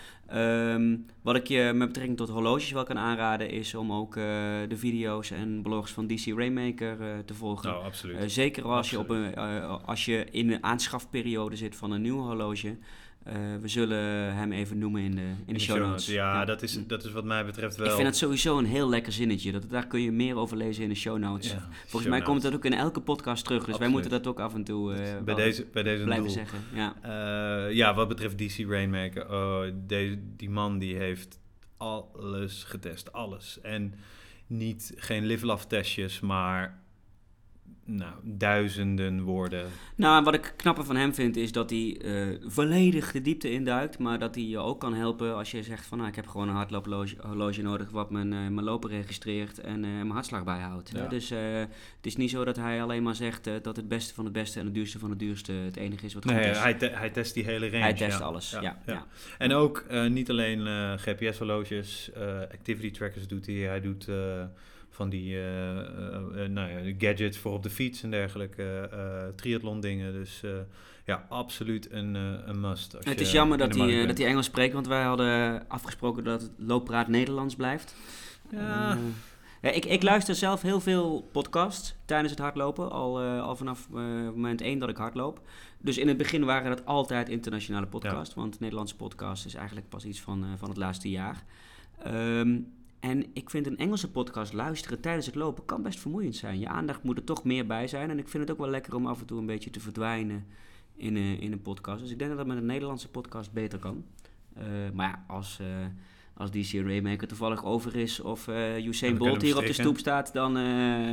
Um, 0.73 1.05
wat 1.21 1.35
ik 1.35 1.47
je 1.47 1.71
met 1.73 1.87
betrekking 1.87 2.17
tot 2.17 2.29
horloges 2.29 2.71
wel 2.71 2.83
kan 2.83 2.97
aanraden 2.97 3.49
is 3.49 3.75
om 3.75 3.91
ook 3.91 4.15
uh, 4.15 4.23
de 4.67 4.77
video's 4.77 5.31
en 5.31 5.61
blogs 5.61 5.91
van 5.91 6.07
DC 6.07 6.25
Rainmaker 6.25 6.97
te 7.25 7.33
volgen. 7.33 7.77
Oh, 7.77 7.83
absoluut. 7.83 8.31
zeker 8.31 8.63
als, 8.63 8.95
absoluut. 8.95 9.07
Je 9.07 9.13
op 9.13 9.37
een, 9.37 9.65
als 9.85 10.05
je 10.05 10.25
in 10.31 10.47
de 10.47 10.61
aanschafperiode 10.61 11.55
zit 11.55 11.75
van 11.75 11.91
een 11.91 12.01
nieuw 12.01 12.19
horloge. 12.19 12.77
Uh, 13.27 13.33
we 13.61 13.67
zullen 13.67 14.35
hem 14.35 14.51
even 14.51 14.77
noemen 14.77 15.01
in 15.01 15.15
de, 15.15 15.21
in, 15.21 15.37
in 15.45 15.53
de 15.53 15.59
show 15.59 15.79
notes. 15.79 16.05
Ja, 16.05 16.13
ja, 16.39 16.45
Dat, 16.45 16.61
is, 16.61 16.87
dat 16.87 17.03
is 17.03 17.11
wat 17.11 17.23
mij 17.23 17.45
betreft 17.45 17.75
wel... 17.75 17.87
Ik 17.87 17.93
vind 17.93 18.07
het 18.07 18.17
sowieso 18.17 18.57
een 18.57 18.65
heel 18.65 18.89
lekker 18.89 19.11
zinnetje. 19.13 19.51
Dat, 19.51 19.69
daar 19.69 19.87
kun 19.87 20.01
je 20.01 20.11
meer 20.11 20.35
over 20.35 20.57
lezen 20.57 20.83
in 20.83 20.89
de 20.89 20.95
show 20.95 21.17
notes. 21.17 21.51
Ja, 21.51 21.57
Volgens 21.59 21.81
show 21.91 22.01
mij 22.01 22.09
notes. 22.09 22.23
komt 22.25 22.41
dat 22.41 22.53
ook 22.53 22.65
in 22.65 22.73
elke 22.73 23.01
podcast 23.01 23.43
terug. 23.43 23.65
Dus 23.65 23.73
Absoluut. 23.73 23.91
wij 23.91 24.01
moeten 24.01 24.11
dat 24.23 24.27
ook 24.27 24.39
af 24.39 24.53
en 24.53 24.63
toe 24.63 24.93
uh, 24.93 24.97
bij 25.25 25.35
deze, 25.35 25.65
bij 25.71 25.83
deze 25.83 26.03
blijven 26.03 26.25
doel. 26.25 26.33
zeggen. 26.33 26.59
Ja. 26.73 26.95
Uh, 27.67 27.75
ja, 27.75 27.93
wat 27.93 28.07
betreft 28.07 28.37
DC 28.37 28.65
Rainmaker. 28.69 29.31
Oh, 29.31 29.63
deze, 29.73 30.19
die 30.37 30.49
man 30.49 30.79
die 30.79 30.95
heeft 30.95 31.39
alles 31.77 32.63
getest. 32.63 33.13
Alles. 33.13 33.59
En 33.61 33.93
niet 34.47 34.93
geen 34.95 35.25
live-love 35.25 35.67
testjes, 35.67 36.19
maar 36.19 36.80
nou, 37.95 38.13
duizenden 38.23 39.21
woorden. 39.21 39.65
Nou, 39.95 40.23
wat 40.23 40.33
ik 40.33 40.53
knapper 40.57 40.85
van 40.85 40.95
hem 40.95 41.13
vind 41.13 41.35
is 41.35 41.51
dat 41.51 41.69
hij 41.69 42.01
uh, 42.01 42.37
volledig 42.45 43.11
de 43.11 43.21
diepte 43.21 43.51
induikt, 43.51 43.99
maar 43.99 44.19
dat 44.19 44.35
hij 44.35 44.43
je 44.43 44.57
ook 44.57 44.79
kan 44.79 44.93
helpen 44.93 45.35
als 45.35 45.51
je 45.51 45.63
zegt 45.63 45.85
van 45.85 45.97
nou, 45.97 46.09
ik 46.09 46.15
heb 46.15 46.27
gewoon 46.27 46.47
een 46.47 46.55
hardloophorloge 46.55 47.61
nodig 47.61 47.89
wat 47.89 48.11
mijn, 48.11 48.31
uh, 48.31 48.39
mijn 48.39 48.63
lopen 48.63 48.89
registreert 48.89 49.59
en 49.59 49.83
uh, 49.83 49.91
mijn 49.91 50.09
hartslag 50.09 50.43
bijhoudt. 50.43 50.91
Ja. 50.93 51.07
Dus 51.07 51.29
het 51.29 52.05
is 52.05 52.15
niet 52.15 52.29
zo 52.29 52.45
dat 52.45 52.55
hij 52.55 52.81
alleen 52.81 53.03
maar 53.03 53.15
zegt 53.15 53.49
dat 53.61 53.75
het 53.75 53.87
beste 53.87 54.13
van 54.13 54.23
het 54.23 54.33
beste 54.33 54.59
en 54.59 54.65
het 54.65 54.73
duurste 54.73 54.99
van 54.99 55.09
het 55.09 55.19
duurste 55.19 55.51
het 55.51 55.77
enige 55.77 56.05
is 56.05 56.13
wat 56.13 56.25
nee, 56.25 56.37
goed 56.37 56.45
is. 56.45 56.59
Hij, 56.59 56.73
te 56.73 56.89
hij 56.89 57.09
test 57.09 57.33
die 57.33 57.43
hele 57.43 57.69
range. 57.69 57.83
Hij 57.83 57.93
test 57.93 58.19
ja. 58.19 58.23
alles, 58.23 58.57
ja. 58.61 58.81
ja, 58.85 59.05
En 59.37 59.53
ook 59.53 59.85
niet 60.09 60.29
alleen 60.29 60.67
GPS-horloges, 60.99 62.11
activity 62.51 62.91
trackers 62.91 63.27
doet 63.27 63.45
hij, 63.45 63.55
hij 63.55 63.81
doet 63.81 64.07
van 65.01 65.09
die 65.09 65.33
uh, 65.33 65.75
uh, 65.75 66.47
nou 66.47 66.69
ja, 66.69 66.93
gadgets 66.97 67.37
voor 67.37 67.53
op 67.53 67.63
de 67.63 67.69
fiets 67.69 68.03
en 68.03 68.11
dergelijke, 68.11 68.89
triathlon 69.35 69.79
dingen. 69.79 70.13
Dus 70.13 70.41
ja, 71.05 71.25
absoluut 71.29 71.91
een, 71.91 72.13
een 72.49 72.59
must. 72.59 72.91
het 72.99 73.21
is 73.21 73.31
jammer 73.31 73.57
dat 73.57 73.75
hij, 73.75 74.05
dat 74.05 74.17
hij 74.17 74.27
Engels 74.27 74.45
spreekt, 74.45 74.73
want 74.73 74.87
wij 74.87 75.03
hadden 75.03 75.63
afgesproken 75.67 76.23
dat 76.23 76.41
het 76.41 76.51
looppraat 76.57 77.07
Nederlands 77.07 77.55
blijft. 77.55 77.95
Ja. 78.51 78.97
Ja, 79.61 79.69
ik, 79.69 79.85
ik 79.85 80.03
luister 80.03 80.35
zelf 80.35 80.61
heel 80.61 80.79
veel 80.79 81.29
podcasts 81.31 81.95
tijdens 82.05 82.31
het 82.31 82.39
hardlopen, 82.39 82.91
al, 82.91 83.23
uh, 83.23 83.41
al 83.41 83.55
vanaf 83.55 83.87
uh, 83.93 83.99
moment 84.23 84.61
één 84.61 84.79
dat 84.79 84.89
ik 84.89 84.97
hardloop. 84.97 85.41
Dus 85.77 85.97
in 85.97 86.07
het 86.07 86.17
begin 86.17 86.45
waren 86.45 86.69
dat 86.69 86.85
altijd 86.85 87.29
internationale 87.29 87.87
podcasts, 87.87 88.35
ja. 88.35 88.41
want 88.41 88.59
Nederlandse 88.59 88.95
podcast 88.95 89.45
is 89.45 89.53
eigenlijk 89.53 89.89
pas 89.89 90.05
iets 90.05 90.19
van, 90.19 90.43
uh, 90.43 90.49
van 90.57 90.69
het 90.69 90.77
laatste 90.77 91.09
jaar. 91.09 91.43
Um, 92.07 92.73
en 93.01 93.25
ik 93.33 93.49
vind 93.49 93.67
een 93.67 93.77
Engelse 93.77 94.11
podcast 94.11 94.53
luisteren 94.53 94.99
tijdens 94.99 95.25
het 95.25 95.35
lopen 95.35 95.65
kan 95.65 95.81
best 95.81 95.99
vermoeiend 95.99 96.35
zijn. 96.35 96.59
Je 96.59 96.67
aandacht 96.67 97.03
moet 97.03 97.17
er 97.17 97.23
toch 97.23 97.43
meer 97.43 97.65
bij 97.65 97.87
zijn. 97.87 98.09
En 98.09 98.19
ik 98.19 98.27
vind 98.27 98.43
het 98.43 98.51
ook 98.51 98.63
wel 98.63 98.69
lekker 98.69 98.95
om 98.95 99.07
af 99.07 99.19
en 99.19 99.25
toe 99.25 99.39
een 99.39 99.45
beetje 99.45 99.69
te 99.69 99.79
verdwijnen 99.79 100.45
in, 100.95 101.15
uh, 101.15 101.41
in 101.41 101.51
een 101.51 101.61
podcast. 101.61 102.01
Dus 102.01 102.11
ik 102.11 102.17
denk 102.17 102.29
dat 102.29 102.39
dat 102.39 102.47
met 102.47 102.57
een 102.57 102.65
Nederlandse 102.65 103.09
podcast 103.09 103.51
beter 103.51 103.79
kan. 103.79 104.03
Uh, 104.57 104.63
maar 104.93 105.09
ja, 105.09 105.23
als, 105.27 105.59
uh, 105.61 105.67
als 106.33 106.51
DC 106.51 106.71
Raymaker 106.71 107.27
toevallig 107.27 107.65
over 107.65 107.95
is 107.95 108.19
of 108.19 108.47
Usain 108.77 109.17
Bolt 109.17 109.41
hier 109.41 109.57
op 109.57 109.65
de 109.65 109.73
stoep 109.73 109.97
staat, 109.97 110.33
dan, 110.33 110.53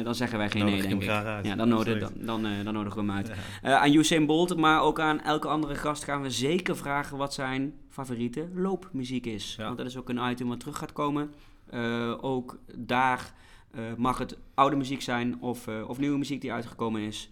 dan 0.05 0.14
zeggen 0.14 0.38
wij 0.38 0.51
geen 0.51 0.64
nee, 0.64 0.83
denk 0.83 1.03
ik. 1.03 1.09
Ja, 1.09 1.57
dan, 1.57 1.68
nodig, 1.68 1.98
dan, 1.98 2.42
dan, 2.42 2.42
dan 2.64 2.74
nodigen 2.74 3.01
we 3.01 3.07
hem 3.07 3.16
uit. 3.16 3.33
Ja. 3.62 3.79
aan 3.79 3.92
Usain 3.92 4.27
Bolt, 4.27 4.57
maar 4.57 4.83
ook 4.83 5.01
aan 5.01 5.20
elke 5.20 5.48
andere 5.48 5.74
gast 5.74 6.05
gaan 6.05 6.22
we 6.22 6.31
zeker 6.31 6.77
vragen 6.77 7.16
wat 7.16 7.35
zijn 7.35 7.74
favoriete 7.88 8.48
loopmuziek 8.55 9.27
is. 9.27 9.55
Ja. 9.59 9.64
Want 9.64 9.79
dat 9.79 9.87
is 9.87 9.96
ook 9.96 10.09
een 10.09 10.31
item 10.31 10.48
wat 10.48 10.61
terug 10.61 10.79
gaat 10.79 10.92
komen. 10.92 11.31
Uh, 11.74 12.24
ook 12.24 12.59
daar 12.74 13.35
uh, 13.74 13.83
mag 13.96 14.18
het 14.18 14.38
oude 14.54 14.76
muziek 14.76 15.02
zijn 15.02 15.40
of, 15.40 15.66
uh, 15.66 15.88
of 15.88 15.98
nieuwe 15.98 16.18
muziek 16.18 16.40
die 16.40 16.52
uitgekomen 16.52 17.00
is. 17.00 17.31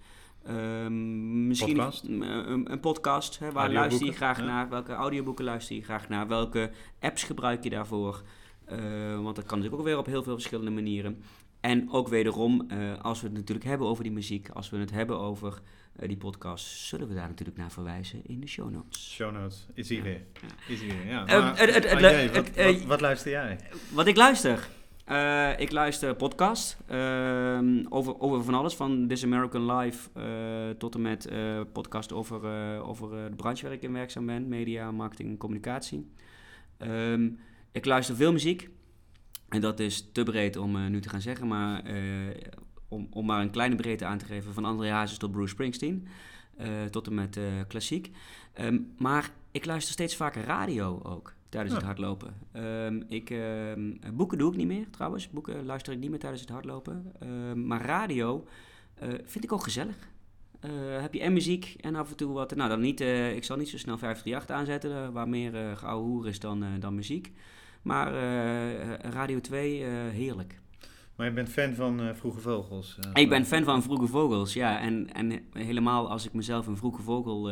misschien 0.48 1.74
podcast. 1.74 2.04
Een, 2.04 2.72
een, 2.72 2.80
podcast. 2.80 3.38
Hè, 3.38 3.52
waar 3.52 3.72
luister 3.72 4.06
je 4.06 4.12
graag 4.12 4.38
ja. 4.38 4.44
naar? 4.44 4.68
Welke 4.68 4.92
audioboeken 4.92 5.44
luister 5.44 5.76
je 5.76 5.82
graag 5.82 6.08
naar? 6.08 6.28
Welke 6.28 6.70
apps 7.00 7.22
gebruik 7.22 7.64
je 7.64 7.70
daarvoor? 7.70 8.22
want 9.22 9.36
dat 9.36 9.46
kan 9.46 9.58
natuurlijk 9.58 9.82
ook 9.82 9.88
weer 9.88 9.98
op 9.98 10.06
heel 10.06 10.22
veel 10.22 10.34
verschillende 10.34 10.70
manieren. 10.70 11.22
En 11.66 11.90
ook 11.90 12.08
wederom, 12.08 12.66
als 13.02 13.20
we 13.20 13.26
het 13.26 13.36
natuurlijk 13.36 13.66
hebben 13.66 13.86
over 13.86 14.02
die 14.02 14.12
muziek, 14.12 14.48
als 14.48 14.70
we 14.70 14.76
het 14.76 14.90
hebben 14.90 15.18
over 15.18 15.60
uh, 16.00 16.08
die 16.08 16.16
podcast, 16.16 16.66
zullen 16.66 17.08
we 17.08 17.14
daar 17.14 17.28
natuurlijk 17.28 17.58
naar 17.58 17.70
verwijzen 17.70 18.20
in 18.26 18.40
de 18.40 18.46
show 18.46 18.70
notes. 18.70 19.12
Show 19.14 19.32
notes, 19.32 19.66
is 19.74 19.88
hier 19.88 20.02
weer. 20.02 20.20
Is 20.68 20.80
hier 20.80 20.94
weer, 20.96 21.06
ja. 21.06 21.24
Maar, 21.24 21.68
uh, 21.68 22.32
wat, 22.32 22.54
wat, 22.56 22.82
wat, 22.82 23.00
luister 23.00 23.30
jij? 23.30 23.58
Wat 23.92 24.06
ik 24.06 24.16
luister? 24.16 24.68
Uh, 25.08 25.58
ik 25.58 25.72
luister 25.72 26.14
podcast 26.14 26.76
uh, 26.90 27.58
over, 27.88 28.20
over 28.20 28.44
van 28.44 28.54
alles, 28.54 28.74
van 28.74 29.08
This 29.08 29.24
American 29.24 29.76
Life 29.76 30.08
tot 30.78 30.94
en 30.94 31.02
met 31.02 31.28
podcast 31.72 32.12
over, 32.12 32.40
over 32.82 33.10
de 33.10 33.36
branche 33.36 33.62
waar 33.62 33.72
ik 33.72 33.82
in 33.82 33.92
werkzaam 33.92 34.26
ben, 34.26 34.48
media, 34.48 34.90
marketing 34.90 35.28
en 35.28 35.36
communicatie. 35.36 36.10
Um, 36.78 37.38
ik 37.72 37.84
luister 37.84 38.16
veel 38.16 38.32
muziek 38.32 38.70
en 39.48 39.60
dat 39.60 39.80
is 39.80 40.08
te 40.12 40.22
breed 40.22 40.56
om 40.56 40.90
nu 40.90 41.00
te 41.00 41.08
gaan 41.08 41.20
zeggen, 41.20 41.46
maar 41.46 41.82
om, 42.88 43.06
om 43.10 43.26
maar 43.26 43.40
een 43.40 43.50
kleine 43.50 43.76
breedte 43.76 44.04
aan 44.04 44.18
te 44.18 44.24
geven, 44.24 44.52
van 44.52 44.64
André 44.64 44.90
Hazes 44.90 45.18
tot 45.18 45.30
Bruce 45.30 45.48
Springsteen, 45.48 46.08
uh, 46.60 46.84
tot 46.84 47.06
en 47.06 47.14
met 47.14 47.38
klassiek. 47.68 48.10
Um, 48.60 48.92
maar 48.98 49.30
ik 49.50 49.64
luister 49.64 49.92
steeds 49.92 50.16
vaker 50.16 50.44
radio 50.44 51.00
ook. 51.02 51.34
tijdens 51.48 51.74
het 51.74 51.84
hardlopen. 51.84 52.34
Ehm, 52.52 53.02
ik, 53.08 53.30
ehm, 53.30 53.92
boeken 54.14 54.38
doe 54.38 54.50
ik 54.50 54.56
niet 54.56 54.66
meer 54.66 54.90
trouwens. 54.90 55.30
Boeken 55.30 55.64
luister 55.64 55.92
ik 55.92 55.98
niet 55.98 56.10
meer 56.10 56.18
tijdens 56.18 56.42
het 56.42 56.50
hardlopen. 56.50 57.12
Ehm, 57.20 57.66
maar 57.66 57.84
radio 57.84 58.46
eh, 58.94 59.08
vind 59.24 59.44
ik 59.44 59.52
ook 59.52 59.62
gezellig. 59.62 59.96
Eh, 60.60 60.70
heb 61.00 61.14
je 61.14 61.20
en 61.20 61.32
muziek 61.32 61.76
en 61.80 61.94
af 61.94 62.10
en 62.10 62.16
toe 62.16 62.32
wat... 62.32 62.54
Nou, 62.54 62.68
dan 62.68 62.80
niet, 62.80 63.00
eh, 63.00 63.36
ik 63.36 63.44
zal 63.44 63.56
niet 63.56 63.68
zo 63.68 63.78
snel 63.78 63.98
538 63.98 64.56
aanzetten, 64.56 65.04
eh, 65.04 65.08
waar 65.12 65.28
meer 65.28 65.54
uh, 65.54 65.92
hoer 65.92 66.28
is 66.28 66.40
dan, 66.40 66.62
eh, 66.62 66.68
dan 66.78 66.94
muziek. 66.94 67.32
Maar 67.86 68.14
eh, 68.14 69.10
Radio 69.10 69.40
2, 69.40 69.84
eh, 69.84 69.90
heerlijk. 69.90 70.60
Maar 71.16 71.26
je 71.26 71.32
bent 71.32 71.48
fan 71.48 71.74
van 71.74 72.00
eh, 72.00 72.14
Vroege 72.14 72.40
Vogels? 72.40 72.98
Ik 73.14 73.28
ben 73.28 73.46
fan 73.46 73.64
van 73.64 73.82
vroege 73.82 74.06
vogels, 74.06 74.52
ja. 74.52 74.80
En, 74.80 75.12
en 75.12 75.42
helemaal 75.52 76.10
als 76.10 76.26
ik 76.26 76.32
mezelf 76.32 76.66
een 76.66 76.76
vroege 76.76 77.02
vogel 77.02 77.50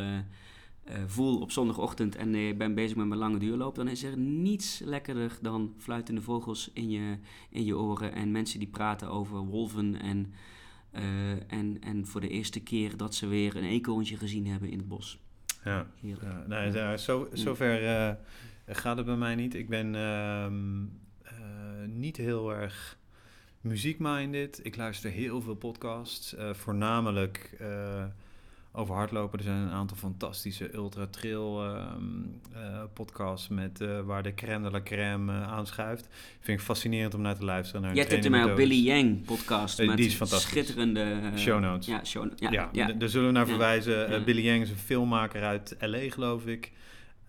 voel 1.07 1.41
op 1.41 1.51
zondagochtend 1.51 2.17
en 2.17 2.35
ik 2.35 2.59
ben 2.59 2.75
bezig 2.75 2.97
met 2.97 3.07
mijn 3.07 3.21
lange 3.21 3.39
duurloop, 3.39 3.75
dan 3.75 3.89
is 3.89 4.03
er 4.03 4.17
niets 4.19 4.81
lekkerder 4.85 5.39
dan 5.41 5.75
fluitende 5.79 6.21
vogels 6.21 6.71
in 6.73 6.91
je, 6.91 7.19
in 7.51 7.65
je 7.65 7.77
oren 7.77 8.13
en 8.13 8.31
mensen 8.31 8.59
die 8.59 8.69
praten 8.69 9.09
over 9.09 9.39
wolven 9.39 10.01
en, 10.01 10.33
en, 11.47 11.81
en 11.81 12.07
voor 12.07 12.21
de 12.21 12.29
eerste 12.29 12.61
keer 12.61 12.97
dat 12.97 13.15
ze 13.15 13.27
weer 13.27 13.57
een 13.57 13.65
eekhoorntje 13.65 14.17
gezien 14.17 14.47
hebben 14.47 14.71
in 14.71 14.79
het 14.79 14.89
bos. 14.89 15.19
Ja. 15.65 15.87
Heerlijk. 16.01 16.49
Ja, 16.49 16.63
ja, 16.63 16.97
zo, 16.97 17.29
zover 17.33 17.81
gaat 18.67 18.97
het 18.97 19.07
bij 19.07 19.17
mij 19.17 19.35
niet. 19.35 19.55
Ik 19.55 19.69
ben 19.69 19.95
ehm, 19.95 20.83
eh, 21.23 21.33
niet 21.87 22.17
heel 22.17 22.53
erg 22.55 22.97
muziekminded. 23.61 24.61
Ik 24.63 24.77
luister 24.77 25.11
heel 25.11 25.41
veel 25.43 25.55
podcasts, 25.55 26.35
eh, 26.35 26.55
voornamelijk 26.55 27.55
eh, 27.61 28.05
over 28.73 28.95
hardlopen. 28.95 29.39
Er 29.39 29.45
zijn 29.45 29.57
een 29.61 29.71
aantal 29.71 29.97
fantastische 29.97 30.75
ultra 30.75 31.07
trail 31.07 31.65
ehm, 31.65 32.03
eh, 32.53 32.83
podcasts 32.93 33.49
met 33.49 33.81
eh, 33.81 34.01
waar 34.01 34.23
de 34.23 34.35
crème 34.35 34.65
de 34.65 34.71
la 34.71 34.83
crème 34.83 35.33
eh, 35.33 35.43
aanschuift. 35.53 36.09
Vind 36.41 36.59
ik 36.59 36.65
fascinerend 36.65 37.15
om 37.15 37.21
naar 37.21 37.37
te 37.37 37.45
luisteren. 37.45 37.83
Naar 37.83 37.95
Jij 37.95 38.05
tipte 38.05 38.29
mij 38.31 38.45
op 38.45 38.57
Billy 38.57 38.85
Yang 38.87 39.25
podcast 39.25 39.79
Eh, 39.79 39.87
met 39.87 39.97
die 39.97 40.07
is 40.07 40.15
fantastisch. 40.15 40.49
schitterende 40.51 41.01
eh, 41.01 41.37
Show 41.37 41.61
notes. 41.61 41.87
Ja, 41.87 42.05
show, 42.05 42.31
ja, 42.37 42.69
Ja, 42.73 42.93
daar 42.93 43.09
zullen 43.09 43.27
we 43.27 43.33
naar 43.33 43.47
verwijzen. 43.47 44.09
Eh. 44.09 44.25
Billy 44.25 44.45
Yang 44.45 44.63
is 44.63 44.71
een 44.71 44.77
filmmaker 44.77 45.43
uit 45.43 45.77
L.A., 45.81 46.11
geloof 46.11 46.47
ik. 46.47 46.73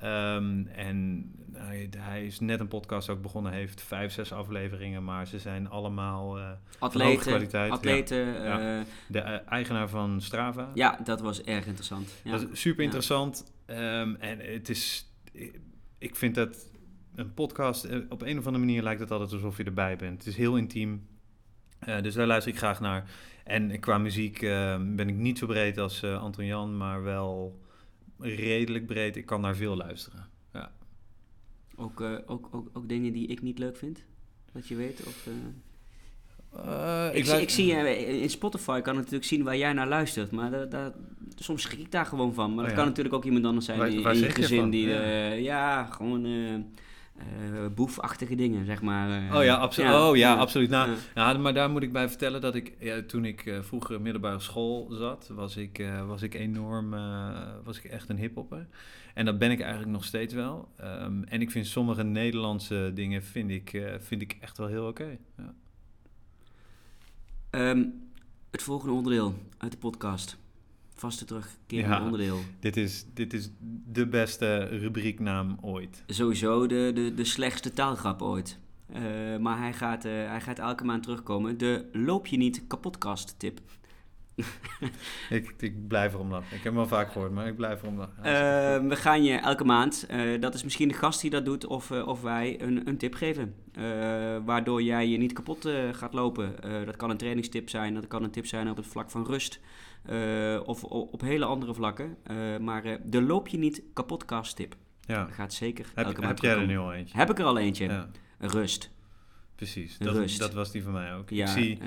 Ehm, 0.06 0.68
en 0.68 1.30
hij, 1.54 1.90
hij 1.98 2.26
is 2.26 2.40
net 2.40 2.60
een 2.60 2.68
podcast 2.68 3.10
ook 3.10 3.22
begonnen, 3.22 3.52
heeft 3.52 3.82
vijf, 3.82 4.12
zes 4.12 4.32
afleveringen, 4.34 5.04
maar 5.04 5.28
ze 5.28 5.40
zijn 5.40 5.70
allemaal 5.70 6.38
hoge 6.38 6.58
atleten, 6.80 7.22
kwaliteit, 7.22 7.68
ja. 7.70 7.74
atleten 7.76 8.18
Ja. 8.44 8.78
eh, 8.80 8.86
de 9.08 9.20
eh, 9.20 9.52
eigenaar 9.52 9.90
van 9.90 10.22
Strava. 10.22 10.72
Ja, 10.74 11.00
dat 11.04 11.22
was 11.22 11.42
erg 11.44 11.66
interessant. 11.66 12.14
Ja. 12.24 12.32
Dat 12.32 12.50
is 12.52 12.62
super 12.62 12.84
interessant. 12.84 13.54
Ehm, 13.66 14.16
en 14.20 14.40
het 14.40 14.70
is, 14.70 15.12
ik- 15.98 16.16
vind 16.16 16.36
dat 16.36 16.70
een 17.16 17.34
podcast, 17.34 17.86
op 18.10 18.22
een 18.22 18.38
of 18.38 18.46
andere 18.46 18.66
manier 18.66 18.84
lijkt 18.84 19.00
het 19.00 19.12
altijd 19.12 19.32
alsof 19.34 19.58
je 19.58 19.64
erbij 19.64 19.96
bent. 19.96 20.18
Het 20.18 20.28
is 20.28 20.38
heel 20.38 20.56
intiem. 20.58 21.08
Dus 22.02 22.14
daar 22.14 22.28
luister 22.28 22.52
ik 22.52 22.58
graag 22.58 22.80
naar. 22.80 23.10
En 23.44 23.80
qua 23.80 23.98
muziek 23.98 24.40
ben 24.80 25.10
ik 25.10 25.16
niet 25.16 25.38
zo 25.38 25.46
breed 25.48 25.78
als 25.78 26.04
Anton 26.04 26.46
Jan, 26.46 26.78
maar 26.78 27.04
wel 27.04 27.60
redelijk 28.20 28.86
breed. 28.86 29.16
Ik 29.16 29.26
kan 29.26 29.42
naar 29.42 29.56
veel 29.56 29.76
luisteren. 29.76 30.34
Ook, 31.78 32.02
eh, 32.02 32.14
ook, 32.26 32.48
ook, 32.52 32.70
ook 32.74 32.90
dingen 32.90 33.14
die 33.14 33.28
ik 33.28 33.42
niet 33.42 33.60
leuk 33.60 33.78
vind, 33.78 34.06
dat 34.52 34.68
je 34.68 34.76
weet. 34.76 35.04
Of, 35.06 35.28
eh, 35.28 35.34
Eh, 36.66 37.10
ik, 37.16 37.26
ik 37.28 37.50
zie 37.50 37.72
in 38.22 38.30
Spotify 38.30 38.82
kan 38.82 38.94
ik 38.94 39.00
natuurlijk 39.00 39.26
zien 39.26 39.44
waar 39.44 39.58
jij 39.58 39.74
naar 39.74 39.88
luistert, 39.88 40.32
maar 40.32 40.52
da- 40.52 40.66
da- 40.66 40.94
soms 41.36 41.62
schrik 41.62 41.80
ik 41.80 41.92
daar 41.92 42.06
gewoon 42.06 42.34
van. 42.34 42.50
Maar 42.50 42.58
Oh, 42.58 42.62
dat 42.64 42.70
ja. 42.72 42.76
kan 42.78 42.86
natuurlijk 42.88 43.16
ook 43.16 43.26
iemand 43.26 43.46
anders 43.46 43.66
zijn 43.66 43.78
Waar- 43.78 43.90
die, 43.90 44.02
waar 44.04 44.14
in 44.16 44.20
je 44.20 44.30
gezin 44.30 44.70
die, 44.70 44.88
Ja. 44.88 45.32
ja, 45.32 45.86
gewoon 45.86 46.26
eh, 47.18 47.26
boefachtige 47.76 48.36
dingen, 48.36 48.66
zeg 48.66 48.82
maar. 48.82 49.28
eh. 49.30 49.36
Oh 49.36 49.44
ja, 49.44 49.56
absolu- 49.56 49.94
oh, 49.94 50.16
ja, 50.18 50.36
absoluut. 50.36 50.70
Nou, 50.70 50.90
ja. 50.90 50.96
Ja, 51.32 51.38
maar 51.38 51.54
daar 51.54 51.70
moet 51.70 51.84
ik 51.84 51.92
bij 51.92 52.08
vertellen 52.10 52.42
dat 52.42 52.56
ik, 52.56 52.76
ja, 52.80 53.02
toen 53.08 53.26
ik 53.26 53.46
eh, 53.46 53.62
vroeger 53.62 54.02
middelbare 54.02 54.40
school 54.40 54.88
zat, 54.92 55.30
was 55.34 55.58
ik, 55.58 55.86
was 56.08 56.22
ik 56.22 56.34
enorm, 56.34 56.90
was 57.64 57.78
ik 57.78 57.84
echt 57.84 58.10
een 58.10 58.18
hiphopper. 58.18 58.68
En 59.14 59.26
dat 59.26 59.38
ben 59.40 59.52
ik 59.52 59.60
eigenlijk 59.62 59.92
nog 59.92 60.04
steeds 60.06 60.34
wel. 60.34 60.68
Ehm, 60.78 61.24
en 61.24 61.42
ik 61.42 61.52
vind 61.52 61.68
sommige 61.68 62.04
Nederlandse 62.04 62.92
dingen, 62.94 63.24
vind 63.24 63.50
ik, 63.50 63.82
vind 64.00 64.22
ik 64.22 64.38
echt 64.42 64.58
wel 64.58 64.68
heel 64.68 64.88
oké. 64.88 65.18
Ja. 65.38 65.54
Ehm, 67.50 67.84
het 68.52 68.62
volgende 68.64 68.94
onderdeel 68.94 69.36
uit 69.58 69.72
de 69.72 69.78
podcast. 69.78 70.38
Vaste 70.96 71.26
terugkerende 71.26 71.96
Ja. 71.96 72.04
onderdeel. 72.04 72.40
Dit, 72.60 72.78
is, 72.78 73.06
dit 73.14 73.34
is 73.34 73.52
de 73.92 74.08
beste 74.08 74.58
rubrieknaam 74.64 75.58
ooit. 75.62 76.04
Sowieso 76.08 76.68
de, 76.68 76.92
de, 76.94 77.14
de 77.14 77.26
slechtste 77.26 77.74
taalgrap 77.74 78.22
ooit. 78.22 78.60
Eh, 78.94 79.02
maar 79.40 79.58
hij 79.58 79.74
gaat, 79.74 80.06
eh, 80.06 80.12
hij 80.12 80.42
gaat 80.42 80.60
elke 80.60 80.84
maand 80.84 81.04
terugkomen. 81.04 81.58
De 81.58 81.86
loop 81.92 82.28
je 82.28 82.38
niet 82.38 82.64
kapotkast 82.68 83.36
tip. 83.38 83.60
Ik, 85.30 85.54
ik 85.60 85.88
blijf 85.88 86.14
erom 86.14 86.30
lachen. 86.32 86.46
Ik 86.46 86.64
heb 86.64 86.64
hem 86.64 86.76
wel 86.76 86.88
vaak 86.88 87.12
gehoord, 87.12 87.32
maar 87.32 87.48
ik 87.48 87.56
blijf 87.56 87.82
erom 87.82 87.98
lachen. 87.98 88.24
Eh, 88.24 88.88
we 88.88 88.96
gaan 88.96 89.24
je 89.24 89.34
elke 89.34 89.64
maand, 89.64 90.08
dat 90.40 90.54
is 90.54 90.64
misschien 90.64 90.88
de 90.88 90.94
gast 90.94 91.22
die 91.22 91.30
dat 91.30 91.46
doet, 91.46 91.66
of, 91.66 91.92
of 91.92 92.22
wij 92.22 92.62
een, 92.62 92.88
een 92.88 92.98
tip 92.98 93.14
geven. 93.14 93.56
Waardoor 94.46 94.82
jij 94.82 95.08
je 95.08 95.18
niet 95.18 95.34
kapot 95.34 95.70
gaat 95.92 96.14
lopen. 96.14 96.56
Dat 96.86 96.96
kan 96.96 97.10
een 97.10 97.18
trainingstip 97.18 97.70
zijn, 97.70 97.94
dat 97.94 98.08
kan 98.08 98.24
een 98.24 98.32
tip 98.32 98.46
zijn 98.46 98.70
op 98.70 98.78
het 98.78 98.88
vlak 98.88 99.12
van 99.12 99.26
rust. 99.26 99.60
Eh, 100.08 100.62
of 100.66 100.84
op 100.84 101.22
hele 101.22 101.46
andere 101.46 101.74
vlakken. 101.74 102.18
Eh, 102.24 102.58
maar 102.58 102.86
eh, 102.86 102.98
de 103.04 103.22
loop 103.22 103.48
je 103.48 103.58
niet 103.58 103.84
kapotkast 103.94 104.56
tip 104.56 104.76
ja. 105.02 105.26
gaat 105.26 105.54
zeker 105.54 105.92
Heb, 105.96 106.06
elke 106.06 106.26
heb 106.26 106.40
jij 106.40 106.56
er 106.56 106.66
nu 106.66 106.78
al 106.78 106.94
eentje? 106.94 107.18
Heb 107.18 107.30
ik 107.30 107.40
er 107.40 107.46
al 107.46 107.58
eentje. 107.58 107.86
Ja, 107.86 108.10
Rust. 108.40 108.92
precies. 109.56 109.98
Dat, 109.98 110.16
Rust. 110.16 110.40
dat 110.40 110.54
was 110.54 110.72
die 110.72 110.84
van 110.84 110.94
mij 110.94 111.16
ook. 111.16 111.30
Ja, 111.30 111.46
ik 111.46 111.52
zie, 111.52 111.80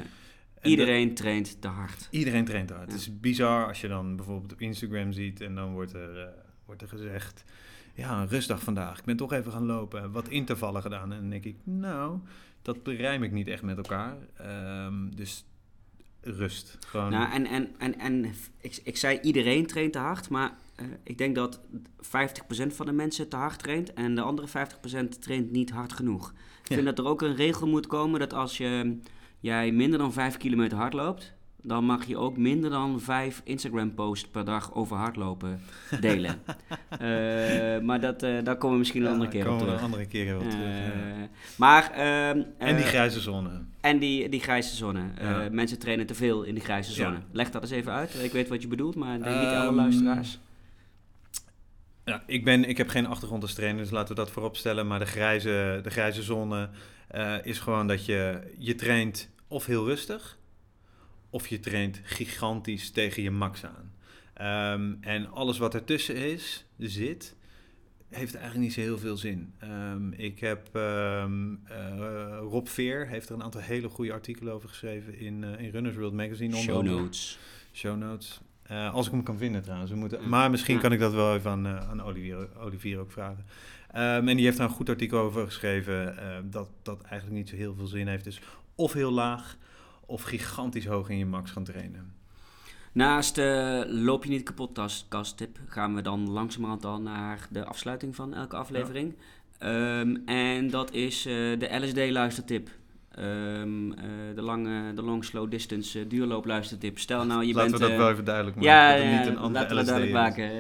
en 0.61 0.71
iedereen 0.71 1.15
traint 1.15 1.61
te 1.61 1.69
hard. 1.69 2.09
Iedereen 2.11 2.45
traint 2.45 2.71
hard. 2.71 2.87
Ja. 2.87 2.93
Het 2.93 3.01
is 3.01 3.21
bizar 3.21 3.67
als 3.67 3.81
je 3.81 3.89
dan 3.89 4.17
bijvoorbeeld 4.17 4.53
op 4.53 4.61
Instagram 4.61 5.13
ziet 5.13 5.41
en 5.41 5.55
dan 5.55 5.73
wordt 5.73 5.93
er, 5.93 6.35
wordt 6.65 6.83
er 6.83 6.89
gezegd: 6.89 7.45
Ja, 7.95 8.21
een 8.21 8.29
rustdag 8.29 8.63
vandaag. 8.63 8.99
Ik 8.99 9.05
ben 9.05 9.17
toch 9.17 9.33
even 9.33 9.53
gaan 9.53 9.67
lopen. 9.67 10.13
Wat 10.13 10.29
intervallen 10.29 10.83
gedaan. 10.83 11.13
En 11.13 11.21
dan 11.21 11.31
denk 11.31 11.45
ik: 11.45 11.57
Nou, 11.65 12.19
dat 12.63 12.79
rijm 12.85 13.23
ik 13.23 13.33
niet 13.33 13.49
echt 13.49 13.63
met 13.63 13.77
elkaar. 13.77 14.17
Ehm, 14.37 15.11
dus 15.11 15.45
rust. 16.21 16.77
Gewoon. 16.87 17.11
Nou, 17.11 17.33
en 17.33 17.47
en, 17.47 17.69
en, 17.79 17.99
en 17.99 18.25
ik, 18.61 18.81
ik 18.85 18.97
zei 18.97 19.19
iedereen 19.21 19.67
traint 19.67 19.93
te 19.93 19.99
hard, 19.99 20.29
maar 20.29 20.57
eh, 20.75 20.87
ik 21.05 21.19
denk 21.19 21.35
dat 21.35 21.61
50% 22.03 22.07
van 22.67 22.87
de 22.87 22.93
mensen 22.93 23.29
te 23.29 23.37
hard 23.37 23.59
traint 23.59 23.93
en 23.95 24.15
de 24.15 24.21
andere 24.21 24.49
50% 24.49 25.09
traint 25.21 25.51
niet 25.51 25.71
hard 25.71 25.93
genoeg. 25.93 26.31
Ik 26.63 26.69
Ja. 26.69 26.75
vind 26.75 26.87
dat 26.87 26.99
er 26.99 27.07
ook 27.11 27.23
een 27.23 27.37
regel 27.37 27.67
moet 27.67 27.87
komen 27.87 28.21
dat 28.21 28.33
als 28.35 28.57
je, 28.57 28.99
jij 29.41 29.73
minder 29.73 29.99
dan 29.99 30.13
5 30.13 30.37
kilometer 30.37 30.79
hard 30.79 30.93
loopt, 30.93 31.35
dan 31.63 31.85
mag 31.85 32.05
je 32.07 32.17
ook 32.17 32.37
minder 32.37 32.71
dan 32.71 33.01
5 33.01 33.41
Instagram 33.45 33.95
posts 33.95 34.29
per 34.29 34.45
dag 34.45 34.75
over 34.75 34.97
hardlopen 34.97 35.61
delen. 36.01 36.41
Eh, 36.99 37.79
maar 37.81 38.01
dat, 38.01 38.23
eh, 38.23 38.45
daar 38.45 38.57
komen 38.57 38.73
we 38.73 38.79
misschien 38.79 39.01
een 39.01 39.07
Ja, 39.07 39.13
andere 39.13 39.31
keer 39.31 39.45
komen 39.45 39.61
op 39.61 39.67
we 39.67 39.67
terug. 39.75 39.81
een 39.81 39.93
andere 39.93 40.07
keer 40.11 40.39
wel 40.39 40.49
terug. 40.49 40.55
ja. 40.79 40.91
Eh, 40.91 41.29
maar, 41.57 41.91
ehm, 41.91 42.43
En 42.59 42.77
die 42.77 42.85
grijze 42.85 43.21
zonne. 43.21 43.51
en 43.81 43.99
die, 43.99 44.29
die 44.29 44.41
grijze 44.41 44.77
zone. 44.77 45.01
Ja. 45.21 45.49
mensen 45.51 45.79
trainen 45.79 46.07
te 46.07 46.15
veel 46.15 46.43
in 46.43 46.55
die 46.55 46.63
grijze 46.63 46.93
zone. 46.93 47.17
Leg 47.33 47.51
dat 47.51 47.63
eens 47.63 47.71
even 47.71 47.93
uit. 47.93 48.15
Ik 48.23 48.33
weet 48.33 48.49
wat 48.49 48.63
je 48.63 48.69
bedoelt, 48.69 48.95
maar 48.95 49.13
denk 49.23 49.25
niet 49.25 49.35
alle 49.49 49.67
Ehm, 49.67 49.75
luisteraars. 49.75 50.39
Ja, 52.05 52.23
ik, 52.27 52.45
ben, 52.45 52.69
ik 52.69 52.77
heb 52.77 52.89
geen 52.89 53.07
achtergrond 53.07 53.43
als 53.43 53.55
trainer, 53.55 53.83
dus 53.83 53.91
laten 53.91 54.09
we 54.09 54.21
dat 54.21 54.31
voorop 54.31 54.57
stellen. 54.57 54.87
Maar 54.87 54.99
de 54.99 55.07
grijze, 55.07 55.81
de 55.83 55.91
grijze 55.91 56.23
zone 56.23 56.69
is 57.43 57.59
gewoon 57.59 57.87
dat 57.87 58.05
je, 58.07 58.41
je 58.59 58.75
traint 58.75 59.29
of 59.49 59.67
heel 59.67 59.87
rustig, 59.87 60.38
of 61.31 61.47
je 61.47 61.61
traint 61.61 62.01
gigantisch 62.05 62.91
tegen 62.91 63.23
je 63.23 63.31
max 63.31 63.65
aan. 63.65 63.93
Ehm, 64.35 64.95
en 65.01 65.31
alles 65.31 65.59
wat 65.59 65.75
ertussen 65.75 66.17
is, 66.17 66.65
zit, 66.79 67.37
heeft 68.09 68.35
eigenlijk 68.35 68.65
niet 68.65 68.73
zo 68.73 68.81
heel 68.81 68.99
veel 68.99 69.17
zin. 69.17 69.53
Ehm, 69.59 70.13
ik 70.13 70.41
heb 70.41 70.69
ehm, 70.73 71.55
eh, 71.65 72.39
Rob 72.41 72.67
Veer 72.67 73.09
heeft 73.09 73.29
er 73.29 73.35
een 73.35 73.43
aantal 73.43 73.61
hele 73.61 73.89
goede 73.89 74.13
artikelen 74.13 74.53
over 74.55 74.69
geschreven 74.69 75.19
in, 75.19 75.45
eh, 75.45 75.65
in 75.65 75.71
Runners 75.71 75.97
World 75.97 76.13
Magazine. 76.13 76.57
onder 76.57 76.75
Show 76.75 76.85
notes. 76.85 77.39
Show 77.73 77.99
notes. 77.99 78.41
Eh, 78.63 78.95
als 78.95 79.07
ik 79.07 79.13
hem 79.13 79.23
kan 79.23 79.39
vinden 79.39 79.63
trouwens. 79.63 79.91
We 79.91 79.97
moeten. 79.97 80.29
Maar 80.29 80.51
misschien 80.51 80.79
kan 80.79 80.93
ik 80.93 80.99
dat 80.99 81.13
wel 81.13 81.35
even 81.35 81.51
aan, 81.51 81.67
aan 81.67 82.03
Olivier, 82.03 82.49
Olivier 82.59 82.99
ook 82.99 83.13
vragen. 83.13 83.47
En 83.89 84.27
die 84.27 84.45
heeft 84.45 84.57
daar 84.57 84.69
een 84.69 84.75
goed 84.75 84.89
artikel 84.89 85.19
over 85.19 85.45
geschreven. 85.45 86.17
dat 86.51 86.69
dat 86.83 87.03
eigenlijk 87.03 87.39
niet 87.39 87.49
zo 87.49 87.57
heel 87.57 87.75
veel 87.75 87.87
zin 87.87 88.07
heeft. 88.07 88.25
Dus 88.25 88.41
of 88.75 88.93
heel 88.93 89.13
laag 89.13 89.57
of 90.09 90.23
gigantisch 90.23 90.87
hoog 90.87 91.09
in 91.09 91.19
je 91.19 91.27
max 91.27 91.51
gaan 91.51 91.65
trainen. 91.65 92.13
Naast 92.93 93.35
de 93.35 93.85
loop 93.89 94.25
je 94.25 94.31
niet 94.31 94.43
kapot 94.43 95.05
kast 95.09 95.37
tip 95.37 95.59
gaan 95.67 95.95
we 95.95 96.03
dan 96.03 96.31
langzamerhand 96.31 96.85
al 96.85 97.01
naar 97.01 97.47
de 97.51 97.65
afsluiting 97.65 98.15
van 98.15 98.35
elke 98.35 98.57
aflevering. 98.57 99.15
Ehm, 99.59 100.17
en 100.27 100.71
dat 100.71 100.93
is 100.93 101.27
eh, 101.27 101.33
de 101.33 101.79
LSD 101.81 102.11
luistertip. 102.11 102.71
Ehm, 103.19 103.93
eh, 103.93 104.05
de, 104.35 104.43
lange, 104.43 104.95
de 104.95 105.03
long 105.03 105.25
slow 105.25 105.51
distance 105.51 106.01
uh, 106.01 106.09
duurloop 106.09 106.45
luistertip. 106.45 106.99
Stel 106.99 107.25
nou 107.25 107.45
je 107.45 107.55
Laten 107.55 107.71
bent... 107.71 107.83
we 107.83 107.87
dat 107.87 107.97
uh, 107.97 108.03
wel 108.03 108.11
even 108.11 108.25
duidelijk 108.25 108.57
maken. 108.57 108.71
Ja, 108.71 108.97
dat 108.97 109.03
ja 109.03 109.19
niet 109.19 109.27
een 109.27 109.39
andere 109.39 109.75
laten 109.75 109.77
we 109.77 109.85
duidelijk 109.85 110.13
maken. 110.13 110.51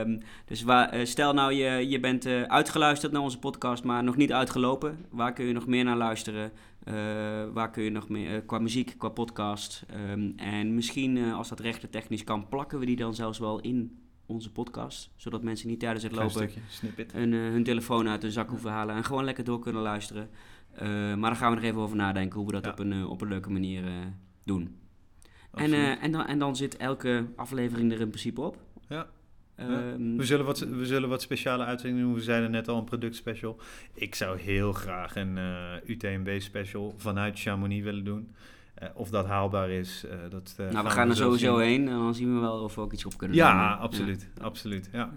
Um, 0.00 0.20
dus 0.46 0.62
waar, 0.62 1.06
stel 1.06 1.32
nou 1.32 1.52
je, 1.52 1.88
je 1.88 2.00
bent 2.00 2.26
uitgeluisterd 2.46 3.12
naar 3.12 3.22
onze 3.22 3.38
podcast, 3.38 3.84
maar 3.84 4.04
nog 4.04 4.16
niet 4.16 4.32
uitgelopen. 4.32 4.98
Waar 5.10 5.32
kun 5.32 5.44
je 5.44 5.52
nog 5.52 5.66
meer 5.66 5.84
naar 5.84 5.96
luisteren? 5.96 6.52
waar 7.52 7.70
kun 7.70 7.82
je 7.82 7.90
nog 7.90 8.08
meer, 8.08 8.42
qua 8.42 8.58
muziek, 8.58 8.94
qua 8.98 9.08
podcast. 9.08 9.84
Um, 10.10 10.32
en 10.36 10.74
misschien 10.74 11.32
als 11.32 11.48
dat 11.48 11.60
rechter 11.60 11.90
technisch 11.90 12.24
kan, 12.24 12.48
plakken 12.48 12.78
we 12.78 12.86
die 12.86 12.96
dan 12.96 13.14
zelfs 13.14 13.38
wel 13.38 13.60
in 13.60 14.06
onze 14.26 14.52
podcast. 14.52 15.10
Zodat 15.16 15.42
mensen 15.42 15.68
niet 15.68 15.80
tijdens 15.80 16.02
het 16.02 16.12
lopen 16.12 16.30
stukje, 16.30 16.60
snippet. 16.68 17.12
hun, 17.12 17.32
uh, 17.32 17.50
hun 17.50 17.64
telefoon 17.64 18.08
uit 18.08 18.22
hun 18.22 18.30
zak 18.30 18.48
hoeven 18.48 18.70
halen 18.70 18.94
en 18.94 19.04
gewoon 19.04 19.24
lekker 19.24 19.44
door 19.44 19.58
kunnen 19.58 19.82
luisteren. 19.82 20.28
Uh, 20.82 20.88
maar 21.14 21.30
daar 21.30 21.36
gaan 21.36 21.50
we 21.50 21.56
nog 21.56 21.64
even 21.64 21.80
over 21.80 21.96
nadenken 21.96 22.38
hoe 22.38 22.46
we 22.46 22.52
dat 22.52 22.64
Ja. 22.64 22.70
op, 22.70 22.78
een, 22.78 22.92
uh, 22.92 23.10
op 23.10 23.20
een 23.20 23.28
leuke 23.28 23.50
manier 23.50 23.82
doen. 24.44 24.76
En, 25.54 26.00
en, 26.00 26.12
dan, 26.12 26.26
en 26.26 26.38
dan 26.38 26.56
zit 26.56 26.76
elke 26.76 27.26
aflevering 27.36 27.92
er 27.92 28.00
in 28.00 28.08
principe 28.08 28.40
op. 28.40 28.56
Ja. 28.88 29.06
Um, 29.60 30.16
We 30.16 30.24
zullen, 30.24 30.44
wat, 30.44 30.58
we 30.58 30.86
zullen 30.86 31.08
wat 31.08 31.22
speciale 31.22 31.64
uitzendingen 31.64 32.06
doen. 32.06 32.14
We 32.14 32.22
zeiden 32.22 32.50
net 32.50 32.68
al 32.68 32.78
een 32.78 32.84
productspecial. 32.84 33.60
Ik 33.94 34.14
zou 34.14 34.38
heel 34.38 34.72
graag 34.72 35.16
een 35.16 35.36
uh, 35.36 35.72
UTMB-special 35.86 36.94
vanuit 36.96 37.40
Chamonix 37.40 37.84
willen 37.84 38.04
doen. 38.04 38.34
Uh, 38.82 38.88
of 38.94 39.10
dat 39.10 39.26
haalbaar 39.26 39.70
is, 39.70 40.04
uh, 40.06 40.12
dat 40.30 40.54
Nou, 40.72 40.84
we 40.84 40.90
gaan 40.90 41.08
er 41.08 41.16
sowieso 41.16 41.58
zien. 41.58 41.66
heen 41.66 41.88
en 41.88 41.94
dan 41.94 42.14
zien 42.14 42.34
we 42.34 42.40
wel 42.40 42.62
of 42.62 42.74
we 42.74 42.80
ook 42.80 42.92
iets 42.92 43.04
op 43.06 43.16
kunnen 43.18 43.36
ja, 43.36 43.50
doen. 43.50 43.60
Ja, 43.60 43.74
absoluut. 43.74 44.28
absoluut 44.40 44.88
ja. 44.92 45.12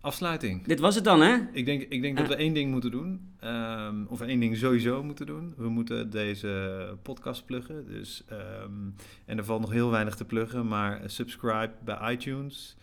Afsluiting. 0.00 0.64
Dit 0.66 0.80
was 0.80 0.94
het 0.94 1.04
dan, 1.04 1.20
hè? 1.20 1.36
Ik 1.52 1.64
denk, 1.64 1.82
ik 1.82 2.02
denk 2.02 2.16
dat 2.16 2.28
we 2.28 2.36
één 2.36 2.54
ding 2.54 2.70
moeten 2.70 2.90
doen. 2.90 3.34
Um, 3.44 4.06
of 4.08 4.20
één 4.20 4.40
ding 4.40 4.56
sowieso 4.56 5.02
moeten 5.02 5.26
doen. 5.26 5.54
We 5.56 5.68
moeten 5.68 6.10
deze 6.10 6.98
podcast 7.02 7.44
pluggen. 7.44 7.86
Dus, 7.86 8.24
um, 8.62 8.94
en 9.24 9.38
er 9.38 9.44
valt 9.44 9.60
nog 9.60 9.70
heel 9.70 9.90
weinig 9.90 10.14
te 10.14 10.24
pluggen. 10.24 10.68
Maar 10.68 11.00
subscribe 11.06 11.72
bij 11.84 12.12
iTunes. 12.12 12.76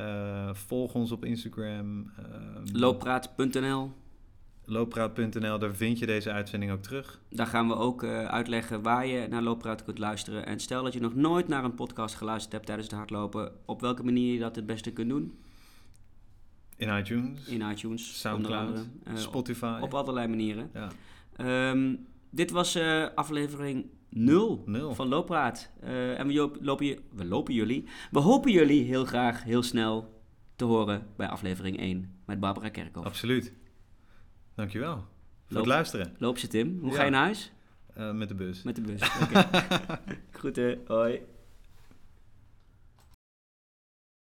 Uh, 0.00 0.54
volg 0.54 0.94
ons 0.94 1.12
op 1.12 1.24
Instagram. 1.24 1.86
Um, 1.86 2.64
Looppraat.nl 2.72 3.92
Looppraat.nl, 4.64 5.58
daar 5.58 5.74
vind 5.74 5.98
je 5.98 6.06
deze 6.06 6.30
uitzending 6.30 6.72
ook 6.72 6.82
terug. 6.82 7.20
Daar 7.28 7.46
gaan 7.46 7.68
we 7.68 7.74
ook 7.74 8.02
uh, 8.02 8.24
uitleggen 8.24 8.82
waar 8.82 9.06
je 9.06 9.26
naar 9.28 9.42
Looppraat 9.42 9.84
kunt 9.84 9.98
luisteren. 9.98 10.46
En 10.46 10.60
stel 10.60 10.82
dat 10.82 10.92
je 10.92 11.00
nog 11.00 11.14
nooit 11.14 11.48
naar 11.48 11.64
een 11.64 11.74
podcast 11.74 12.14
geluisterd 12.14 12.52
hebt 12.52 12.66
tijdens 12.66 12.88
het 12.88 12.96
hardlopen, 12.96 13.52
op 13.64 13.80
welke 13.80 14.04
manier 14.04 14.32
je 14.32 14.38
dat 14.38 14.56
het 14.56 14.66
beste 14.66 14.90
kunt 14.90 15.08
doen? 15.08 15.38
In 16.82 16.96
iTunes. 16.98 17.46
In 17.46 17.60
iTunes. 17.70 18.20
Soundcloud. 18.20 18.76
Uh, 19.08 19.16
Spotify. 19.16 19.78
Op 19.80 19.94
allerlei 19.94 20.26
manieren. 20.28 20.70
Ja. 20.74 20.90
Um, 21.70 22.06
dit 22.30 22.50
was 22.50 22.76
uh, 22.76 23.06
aflevering 23.14 23.86
0 24.08 24.62
Nul. 24.66 24.94
van 24.94 25.08
Looppraat. 25.08 25.70
Uh, 25.84 26.18
en 26.18 26.26
we 26.26 26.32
lopen, 26.60 26.98
we 27.12 27.24
lopen 27.24 27.54
jullie. 27.54 27.84
We 28.10 28.18
hopen 28.18 28.52
jullie 28.52 28.84
heel 28.84 29.04
graag 29.04 29.42
heel 29.44 29.62
snel 29.62 30.20
te 30.56 30.64
horen 30.64 31.06
bij 31.16 31.28
aflevering 31.28 31.78
1 31.78 32.14
met 32.26 32.40
Barbara 32.40 32.68
Kerkhoff. 32.68 33.06
Absoluut. 33.06 33.52
Dankjewel 34.54 34.94
voor 34.94 35.04
Loop, 35.48 35.58
het 35.64 35.66
luisteren. 35.72 36.14
Loop 36.18 36.38
ze 36.38 36.46
Tim. 36.48 36.78
Hoe 36.80 36.90
Ja. 36.90 36.96
ga 36.96 37.04
je 37.04 37.10
naar 37.10 37.22
huis? 37.24 37.52
Uh, 37.98 38.12
met 38.12 38.28
de 38.28 38.34
bus. 38.34 38.62
Met 38.62 38.74
de 38.76 38.80
bus. 38.82 39.00
Okay. 39.22 39.46
Groeten. 40.30 40.78
Hoi. 40.86 41.20